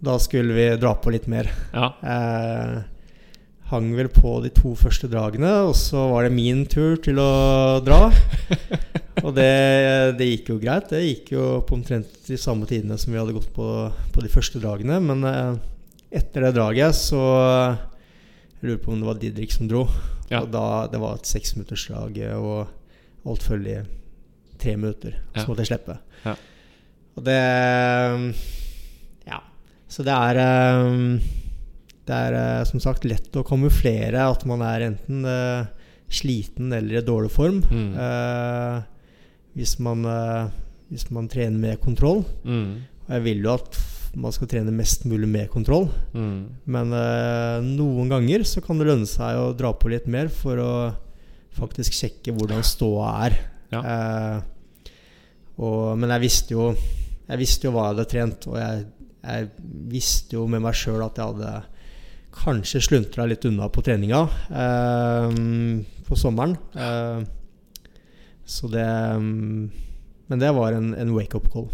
[0.07, 1.49] da skulle vi dra på litt mer.
[1.75, 1.89] ja.
[2.03, 2.77] Eh,
[3.67, 7.81] hang vel på de to første dragene, og så var det min tur til å
[7.83, 8.13] dra.
[9.27, 9.47] Og det,
[10.21, 10.91] det gikk jo greit.
[10.93, 13.67] Det gikk jo på omtrent de samme tidene som vi hadde gått på,
[14.15, 15.01] på de første dragene.
[15.03, 15.57] Men eh,
[16.21, 17.19] etter det draget så
[18.61, 19.87] Jeg lurer på om det var Didrik som dro.
[20.31, 20.45] Ja.
[20.45, 25.17] Og da Det var et seksminutterslag, og alt følge i tre minutter.
[25.35, 25.49] Så Ja.
[25.49, 25.99] måtte jeg slippe.
[26.23, 26.37] Ja.
[27.17, 27.41] Og det
[29.27, 29.41] Ja.
[29.89, 31.21] Så det er eh,
[32.07, 35.67] Det er eh, som sagt lett å kamuflere at man er enten eh,
[36.07, 37.65] sliten eller i dårlig form.
[37.67, 37.97] Mm.
[37.99, 38.83] Eh,
[39.59, 40.53] hvis, man, eh,
[40.93, 42.23] hvis man trener med kontroll.
[42.45, 42.85] Mm.
[43.09, 43.81] Og jeg vil jo at
[44.17, 45.89] man skal trene mest mulig med kontroll.
[46.15, 46.39] Mm.
[46.73, 50.63] Men eh, noen ganger så kan det lønne seg å dra på litt mer for
[50.63, 50.73] å
[51.57, 53.37] faktisk sjekke hvordan ståa er.
[53.75, 53.83] Ja.
[53.83, 54.39] Eh,
[55.59, 56.71] og, men jeg visste jo
[57.27, 58.85] Jeg visste jo hva jeg hadde trent, og jeg,
[59.23, 59.49] jeg
[59.91, 61.55] visste jo med meg sjøl at jeg hadde
[62.37, 64.23] kanskje sluntra litt unna på treninga
[64.63, 65.39] eh,
[66.07, 66.55] på sommeren.
[66.77, 67.25] Eh,
[68.47, 69.71] så det mm,
[70.27, 71.69] Men det var en, en wake-up call.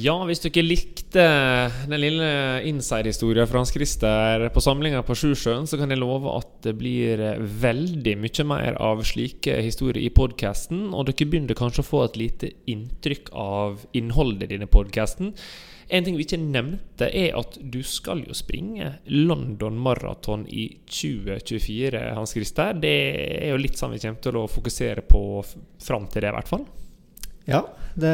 [0.00, 1.22] Ja, hvis du ikke likte
[1.90, 2.28] den lille
[2.70, 7.20] inside-historien fra Hans Christer på samlinga på Sjusjøen, så kan jeg love at det blir
[7.60, 10.86] veldig mye mer av slike historier i podkasten.
[10.94, 15.34] Og dere begynner kanskje å få et lite inntrykk av innholdet i denne podkasten.
[15.90, 22.06] En ting vi ikke nevnte, er at du skal jo springe London Marathon i 2024,
[22.16, 22.78] Hans Christer.
[22.78, 22.98] Det
[23.42, 25.24] er jo litt sånn vi kommer til å fokusere på
[25.82, 26.70] fram til det, i hvert fall.
[27.50, 27.64] Ja,
[28.00, 28.10] det,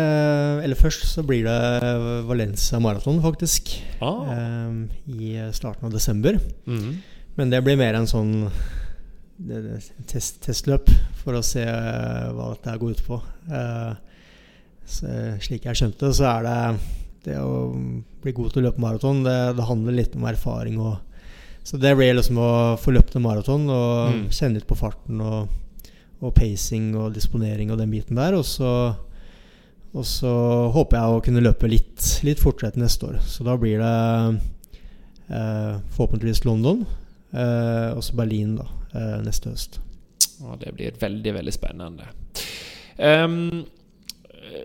[0.65, 3.75] eller først så blir det Valencia Marathon, faktisk.
[4.01, 4.25] Ah.
[4.69, 6.41] Um, I starten av desember.
[6.67, 6.97] Mhm.
[7.37, 8.49] Men det blir mer en sånn
[10.09, 10.89] test, testløp
[11.21, 13.19] for å se eh, hva dette går ut på.
[13.51, 13.93] Uh,
[14.87, 15.11] så,
[15.43, 16.57] slik jeg skjønte, så er det
[17.27, 17.73] det å
[18.23, 19.25] bli god til å løpe maraton.
[19.27, 20.79] Det, det handler litt om erfaring.
[20.81, 20.97] Og,
[21.67, 24.27] så det blir liksom å få løpt en maraton og Mm.
[24.31, 25.49] kjenne litt på farten og,
[26.23, 28.39] og pacing og disponering og den biten der.
[28.39, 28.71] Og så,
[29.97, 30.31] og så
[30.75, 33.19] håper jeg å kunne løpe litt, litt fortere til neste år.
[33.25, 33.95] Så da blir det
[35.33, 36.85] eh, forhåpentligvis London,
[37.33, 39.81] eh, og så Berlin da, eh, neste høst.
[40.43, 42.11] Ja, det blir veldig, veldig spennende.
[42.97, 43.65] Um,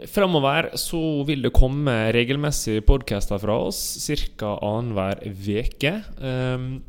[0.08, 3.80] Framover så vil det komme regelmessige podcaster fra oss
[4.38, 4.56] ca.
[4.62, 5.94] annenhver uke.
[6.20, 6.82] Um,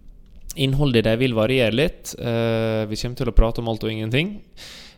[0.55, 2.15] innholdet i det vil variere litt.
[2.19, 4.37] Uh, vi kommer til å prate om alt og ingenting.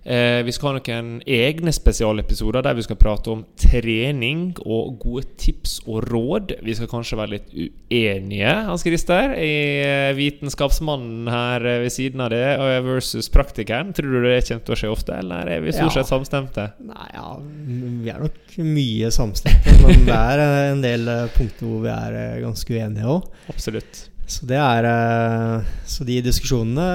[0.04, 5.26] Uh, vi skal ha noen egne spesialepisoder der vi skal prate om trening og gode
[5.40, 6.56] tips og råd.
[6.64, 12.24] Vi skal kanskje være litt uenige, Hans Christer, i uh, vitenskapsmannen her uh, ved siden
[12.24, 12.44] av det
[12.84, 13.92] versus praktikeren.
[13.96, 16.68] Tror du det kommer til å skje ofte, eller er vi stort sett samstemte?
[16.84, 17.28] Nei, ja,
[18.04, 21.92] vi er nok mye samstemte, men det er eh, en del eh, punkter hvor vi
[21.92, 23.28] er eh, ganske uenige òg.
[23.52, 24.06] Absolutt.
[24.24, 26.88] Så det er eh, Så de diskusjonene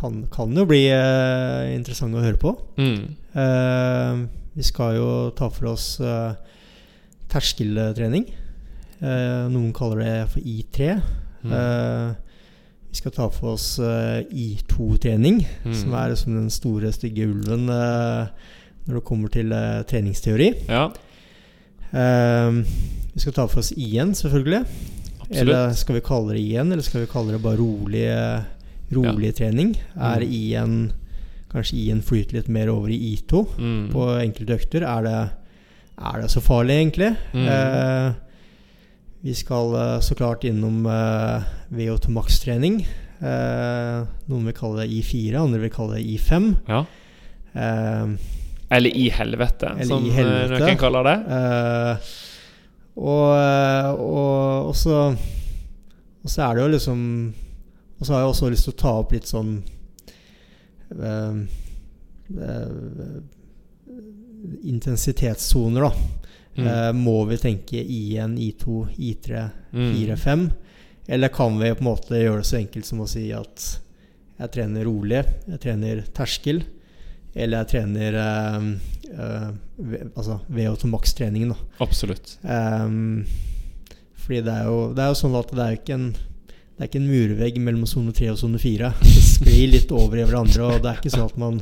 [0.00, 2.54] kan, kan jo bli eh, interessant å høre på.
[2.80, 3.02] Mm.
[3.42, 4.22] Eh,
[4.56, 6.32] vi skal jo ta for oss eh,
[7.30, 8.30] terskeltrening.
[9.00, 10.90] Uh, noen kaller det for I3.
[11.40, 12.16] Mm.
[12.90, 15.76] vi skal ta for oss I2-trening, mm.
[15.78, 19.54] som er liksom den store, stygge ulven når det kommer til
[19.88, 20.50] treningsteori.
[20.68, 20.90] Ja.
[21.94, 24.60] vi skal ta for oss I1, selvfølgelig.
[25.22, 25.40] Absolutt.
[25.46, 28.04] Eller skal vi kalle det I1, eller skal vi kalle det bare rolig,
[28.94, 29.36] rolig ja.
[29.44, 29.74] trening?
[29.96, 30.32] Er mm.
[30.34, 30.80] i en
[31.50, 33.84] kanskje i en flyter litt mer over i I2 mm.
[33.92, 34.86] på enkelte økter?
[34.86, 35.20] Er det,
[35.98, 37.12] er det, så farlig, egentlig?
[37.34, 37.46] Mm.
[37.54, 38.10] Eh,
[39.26, 42.80] vi skal eh, så klart innom eh, VO2 max-trening.
[43.20, 43.98] Eh,
[44.30, 46.50] noen vil kalle det I4, andre vil kalle det I5.
[46.70, 46.84] Ja.
[47.52, 48.14] Eh,
[48.70, 50.62] eller I helvete, eller som i helvete.
[50.62, 51.18] noen kaller det.
[51.36, 52.16] Eh,
[53.00, 53.28] og,
[53.98, 55.02] og, og, så,
[56.20, 57.00] og så er det jo liksom
[58.00, 59.52] Og så har jeg også lyst til å ta opp litt sånn
[60.96, 61.42] øh,
[62.32, 63.20] øh,
[64.72, 65.92] intensitetssoner, da.
[66.50, 66.64] Mm.
[66.66, 69.92] Uh, må vi tenke I1, I2, I3, mm.
[69.94, 70.48] 4, 5?
[71.14, 73.68] Eller kan vi på en måte gjøre det så enkelt som å si at
[74.40, 76.64] jeg trener rolig, jeg trener terskel,
[77.36, 78.18] eller jeg trener
[80.16, 81.70] altså VO2 max-treningen, da.
[81.84, 82.34] Absolutt.
[82.42, 83.26] Um,
[84.16, 86.10] fordi det er, jo, det er jo sånn at det er jo ikke en
[86.80, 88.88] det er ikke en murvegg mellom sone 3 og sone 4.
[89.04, 90.64] Det sklir litt over i hverandre.
[90.64, 91.58] Og det er ikke sånn at man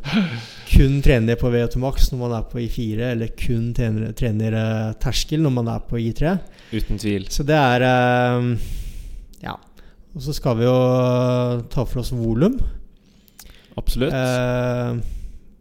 [0.70, 4.92] kun trener på VO2 max når man er på I4, eller kun trener, trener uh,
[5.02, 6.36] terskel når man er på I3.
[6.70, 7.26] Uten tvil.
[7.34, 8.46] Så det er uh,
[9.42, 9.56] Ja.
[10.14, 10.76] Og så skal vi jo
[11.66, 12.54] ta for oss volum.
[13.74, 14.14] Absolutt.
[14.14, 15.02] Uh,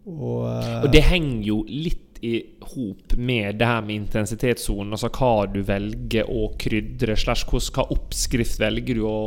[0.05, 0.45] og,
[0.86, 2.41] og det henger jo litt i
[2.74, 8.59] hop med det her med intensitetssonen, altså hva du velger å krydre, slash hva oppskrift
[8.61, 9.20] velger du å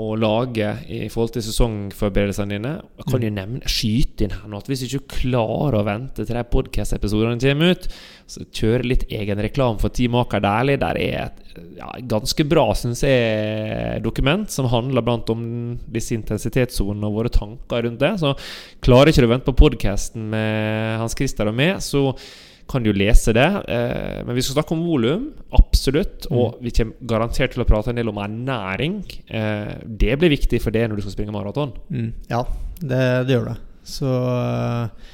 [0.00, 2.70] å lage i forhold til sesongforberedelsene dine.
[2.96, 3.36] Jeg kan jo mm.
[3.36, 7.36] nevne, skyte inn her nå at hvis du ikke klarer å vente til de podkast-episodene
[7.42, 7.88] kommer ut,
[8.32, 10.80] så kjøre litt egen reklame for Team Aker Dæhlie.
[10.80, 11.42] Der er et
[11.76, 15.42] ja, ganske bra, syns jeg, dokument som handler blant om
[15.92, 18.14] disse intensitetssonene og våre tanker rundt det.
[18.22, 18.32] Så
[18.84, 22.14] klarer ikke du å vente på podkasten med Hans Christer og meg, så
[22.68, 23.48] kan du lese det.
[23.68, 26.26] Eh, men vi skal snakke om volum, absolutt.
[26.30, 26.36] Mm.
[26.38, 29.00] Og vi kommer garantert til å prate en del om ernæring.
[29.28, 31.74] Eh, det blir viktig for det når du skal springe maraton.
[31.92, 32.12] Mm.
[32.30, 32.44] Ja,
[32.80, 33.56] det, det, gjør det.
[33.86, 35.10] Så uh,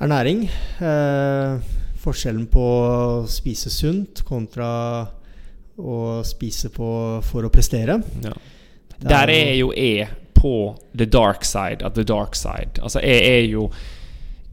[0.00, 0.46] ernæring
[0.80, 1.60] uh,
[2.00, 4.68] Forskjellen på å spise sunt kontra
[5.78, 6.88] å spise på
[7.26, 7.98] for å prestere.
[8.24, 8.32] Ja.
[8.98, 10.08] Der er jo jeg
[10.38, 12.78] på the dark side of the dark side.
[12.82, 13.68] Altså, jeg er jo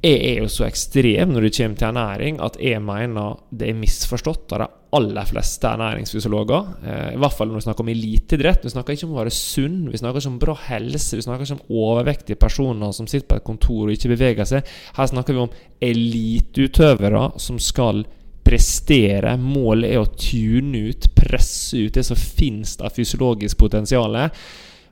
[0.03, 3.77] jeg er jo så ekstrem når det kommer til ernæring, at jeg mener det er
[3.79, 6.67] misforstått av de aller fleste ernæringsfysiologer.
[6.85, 8.65] Eh, I hvert fall når vi snakker om eliteidrett.
[8.65, 11.47] Vi snakker ikke om å være sunn, vi snakker ikke om bra helse, vi snakker
[11.47, 14.75] ikke om overvektige personer som sitter på et kontor og ikke beveger seg.
[14.99, 15.57] Her snakker vi om
[15.89, 18.05] eliteutøvere som skal
[18.45, 19.35] prestere.
[19.41, 24.15] Målet er å tune ut, presse ut det som finnes av fysiologisk potensial.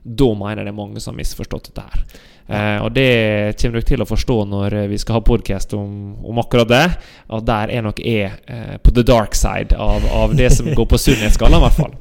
[0.04, 2.06] Da mener jeg det er mange som har misforstått dette her.
[2.44, 5.94] Eh, og det kommer dere til å forstå når eh, vi skal ha podkast om,
[6.20, 6.84] om, akkurat det.
[7.32, 10.88] At der er nok jeg eh, på the dark side av, av det som går
[10.90, 11.96] på sunnhetsskala, i hvert fall.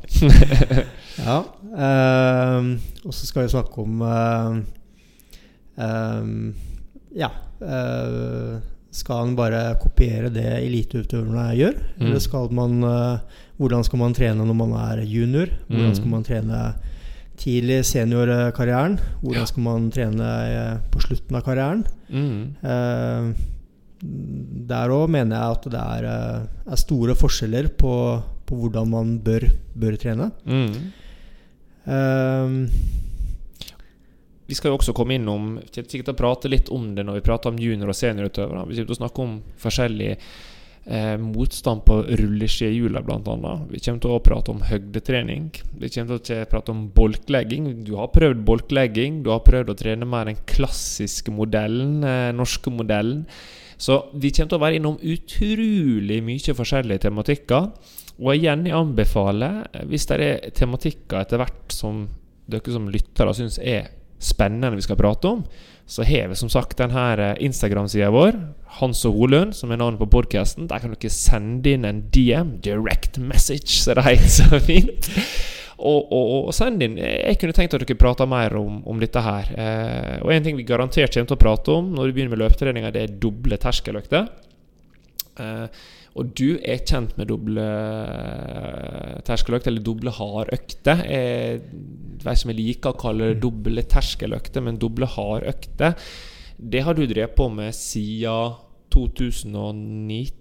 [1.30, 1.40] ja.
[1.74, 2.70] Eh,
[3.08, 4.60] og så skal vi snakke om uh,
[5.80, 6.28] uh,
[7.14, 7.30] Ja.
[8.94, 11.78] skal han bare kopiere det eliteutøverne gjør?
[11.96, 12.08] Mm.
[12.08, 12.82] Eller skal man
[13.58, 15.52] Hvordan skal man trene når man er junior?
[15.70, 16.16] Hvordan skal mm.
[16.18, 16.62] man trene
[17.44, 18.98] tidlig seniorkarrieren.
[19.24, 21.84] Hvordan skal man trene eh, på slutten av karrieren?
[22.10, 22.40] Mm.
[22.64, 23.50] Eh,
[24.74, 27.94] der òg mener jeg at det er, eh, er store forskjeller på,
[28.48, 29.48] på, hvordan man bør,
[29.80, 30.32] bør trene.
[30.48, 30.92] Mm.
[31.84, 32.70] Uh,
[34.48, 37.60] vi skal jo også komme innom sikkert prate litt om det når vi prater om
[37.60, 38.64] junior- og seniorutøvere.
[38.70, 40.16] Vi skal snakke om forskjellige
[40.86, 43.54] eh, motstand på rulleskihjula, bl.a.
[43.70, 45.50] Vi kommer til å prate om høgdetrening.
[45.80, 47.72] Vi kommer til å prate om bolklegging.
[47.88, 49.24] Du har prøvd bolklegging.
[49.26, 53.26] Du har prøvd å trene mer den klassiske modellen, eh, norske modellen.
[53.78, 57.72] Så vi kommer til å være innom utrolig mye forskjellige tematikker.
[58.22, 62.08] Og igjen, jeg anbefaler, eh, hvis det er tematikker etter hvert som
[62.50, 63.90] dere som lyttere syns er
[64.24, 65.44] spennende vi skal prate om,
[65.86, 68.38] så har vi som sagt denne eh, Instagram-sida vår,
[68.80, 70.70] Hans og Holund, som er navnet på podkasten.
[70.72, 75.12] Der kan dere sende inn en DM, direct message, så det heter så fint.
[75.84, 79.20] Og, og, og, send inn Jeg kunne tenkt at dere prata mer om, om, dette
[79.26, 79.50] her.
[79.52, 82.44] Eh, og en ting vi garantert kommer til å prate om når vi begynner med
[82.46, 84.30] løpetreninga, det er doble terskeløkter.
[85.44, 85.84] Eh,
[86.14, 91.02] og du er kjent med doble eh, terskeløkter, eller doble hardøkter.
[91.10, 91.64] Jeg
[92.22, 93.42] vet ikke om jeg liker å kalle det mm.
[93.42, 95.98] doble terskeløkter, men doble hardøkter.
[96.58, 98.54] Det har du drevet på med siden
[98.94, 100.38] 2019.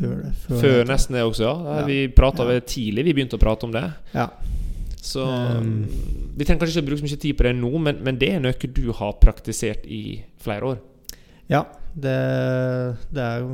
[0.00, 0.32] Før det.
[0.42, 1.78] Før, Før nesten det også, ja.
[1.78, 1.86] Ja.
[1.86, 2.58] Vi prata Ja.
[2.66, 3.06] tidlig.
[3.06, 3.86] Vi begynte å prate om det.
[4.14, 4.28] Ja.
[5.04, 5.86] Så Um.
[6.34, 8.32] Vi trenger kanskje ikke å bruke så mye tid på det nå, men, men det
[8.34, 10.78] er noe du har praktisert i flere år.
[11.46, 11.62] Ja,
[11.94, 12.18] det,
[13.14, 13.44] det er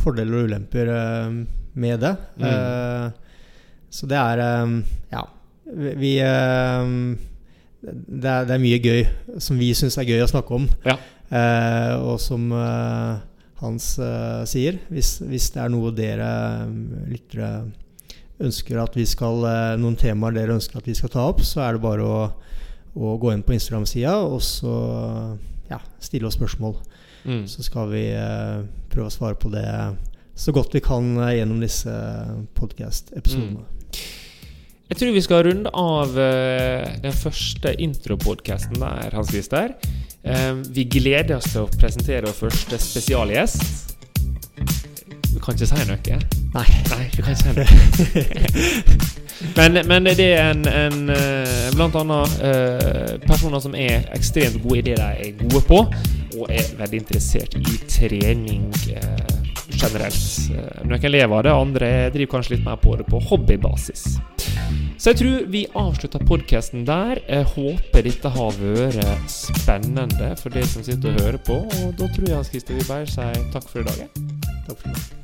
[0.00, 1.36] fordeler og ulemper eh,
[1.78, 2.14] med det.
[2.40, 2.48] Mm.
[2.50, 3.38] Eh,
[3.94, 4.74] så det er eh,
[5.14, 5.24] Ja.
[5.74, 6.16] Vi
[7.84, 10.66] det, er, det er mye gøy som vi syns er gøy å snakke om.
[10.86, 10.98] Ja.
[11.34, 13.22] Eh, og som eh,
[13.62, 16.28] Hans eh, sier, hvis, hvis det er noe dere
[17.08, 17.50] lyttere
[18.44, 19.44] ønsker at vi skal
[19.78, 22.18] Noen temaer dere ønsker at vi skal ta opp, så er det bare å,
[22.98, 24.74] å gå inn på Instagram-sida og så
[25.70, 26.74] ja, stille oss spørsmål.
[27.24, 27.46] Mm.
[27.48, 29.66] Så skal vi eh, prøve å svare på det
[30.34, 31.94] så godt vi kan eh, gjennom disse
[32.58, 33.64] podkast-episodene.
[34.84, 39.76] Jeg tror vi skal runde av eh, den første intropodkasten der, Hans Christer.
[40.72, 43.93] Vi gleder oss til å presentere vår første spesialgjest.
[45.34, 46.18] Du kan ikke si noe?
[46.54, 46.66] Nei.
[46.92, 47.66] Nei, du kan ikke si noe.
[49.58, 54.84] men, men det er en, en eh, blant annet uh, personer som er ekstremt gode
[54.84, 55.80] i det de er gode på,
[56.38, 59.34] og er veldig interessert i trening uh,
[59.74, 60.22] generelt.
[60.54, 64.06] Uh, Noen lever av det, andre driver kanskje litt mer på det på hobbybasis.
[64.98, 67.18] Så jeg tror vi avslutter podkasten der.
[67.28, 71.58] Jeg håper dette har vært spennende for dere som sitter og hører på.
[71.82, 74.08] Og da tror jeg Hans Christer vil bare si takk for i dag.
[74.64, 75.23] Takk for det.